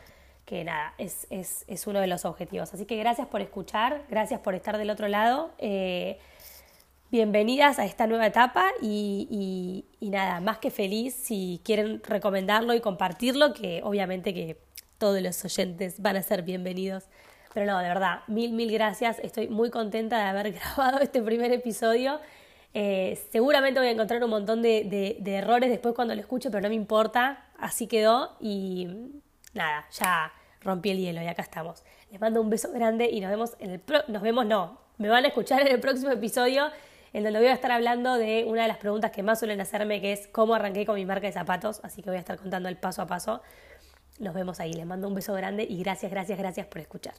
que 0.46 0.64
nada, 0.64 0.94
es, 0.98 1.28
es, 1.30 1.64
es, 1.68 1.88
uno 1.88 2.00
de 2.00 2.08
los 2.08 2.26
objetivos. 2.26 2.74
Así 2.74 2.86
que 2.86 2.98
gracias 2.98 3.28
por 3.28 3.42
escuchar, 3.42 4.04
gracias 4.10 4.40
por 4.42 4.56
estar 4.56 4.78
del 4.78 4.90
otro 4.90 5.08
lado. 5.08 5.52
Eh, 5.58 6.20
bienvenidas 7.12 7.80
a 7.80 7.86
esta 7.86 8.08
nueva 8.08 8.28
etapa 8.28 8.72
y, 8.82 9.86
y, 10.00 10.10
nada, 10.10 10.42
más 10.42 10.58
que 10.58 10.70
feliz 10.70 11.14
si 11.14 11.62
quieren 11.64 12.02
recomendarlo 12.04 12.74
y 12.74 12.82
compartirlo, 12.82 13.54
que 13.54 13.82
obviamente 13.84 14.34
que 14.34 14.58
todos 14.98 15.22
los 15.22 15.44
oyentes 15.46 16.02
van 16.02 16.18
a 16.18 16.24
ser 16.24 16.42
bienvenidos. 16.42 17.06
Pero 17.54 17.66
no, 17.72 17.80
de 17.80 17.88
verdad, 17.88 18.22
mil, 18.28 18.52
mil 18.52 18.72
gracias. 18.72 19.20
Estoy 19.20 19.48
muy 19.48 19.70
contenta 19.70 20.18
de 20.18 20.24
haber 20.24 20.52
grabado 20.76 21.00
este 21.00 21.22
primer 21.22 21.54
episodio. 21.54 22.20
Eh, 22.74 23.22
seguramente 23.32 23.80
voy 23.80 23.90
a 23.90 23.92
encontrar 23.92 24.22
un 24.24 24.32
montón 24.32 24.62
de, 24.62 24.84
de, 24.84 25.18
de 25.20 25.36
errores 25.36 25.70
después 25.70 25.94
cuando 25.94 26.16
lo 26.16 26.20
escuche, 26.20 26.50
pero 26.50 26.64
no 26.64 26.70
me 26.70 26.76
importa. 26.76 27.46
Así 27.58 27.88
quedó 27.88 28.36
y 28.42 28.88
nada, 29.54 29.86
ya 29.92 30.32
rompí 30.62 30.92
el 30.92 30.98
hielo 30.98 31.22
y 31.22 31.28
acá 31.28 31.42
estamos. 31.42 31.84
Les 32.12 32.20
mando 32.20 32.42
un 32.42 32.50
beso 32.50 32.72
grande 32.72 33.10
y 33.10 33.22
nos 33.22 33.30
vemos 33.30 33.56
en 33.60 33.72
el 33.72 33.82
nos 34.08 34.22
vemos 34.22 34.46
no, 34.46 34.80
me 34.98 35.10
van 35.10 35.26
a 35.26 35.28
escuchar 35.28 35.62
en 35.62 35.68
el 35.68 35.80
próximo 35.80 36.12
episodio 36.12 36.72
en 37.14 37.24
donde 37.24 37.40
voy 37.40 37.48
a 37.48 37.54
estar 37.54 37.72
hablando 37.72 38.16
de 38.16 38.46
una 38.48 38.64
de 38.64 38.68
las 38.68 38.78
preguntas 38.78 39.12
que 39.12 39.22
más 39.22 39.40
suelen 39.40 39.62
hacerme 39.62 40.02
que 40.02 40.14
es 40.14 40.28
cómo 40.28 40.56
arranqué 40.56 40.86
con 40.86 40.96
mi 40.96 41.06
marca 41.06 41.28
de 41.28 41.34
zapatos, 41.34 41.80
así 41.84 42.02
que 42.02 42.10
voy 42.10 42.18
a 42.18 42.22
estar 42.22 42.38
contando 42.38 42.70
el 42.70 42.78
paso 42.78 43.04
a 43.04 43.08
paso. 43.08 43.42
Nos 44.20 44.34
vemos 44.34 44.60
ahí, 44.60 44.74
les 44.74 44.86
mando 44.86 45.08
un 45.08 45.16
beso 45.16 45.34
grande 45.34 45.64
y 45.64 45.78
gracias, 45.84 46.12
gracias, 46.12 46.40
gracias 46.40 46.68
por 46.68 46.82
escuchar. 46.82 47.14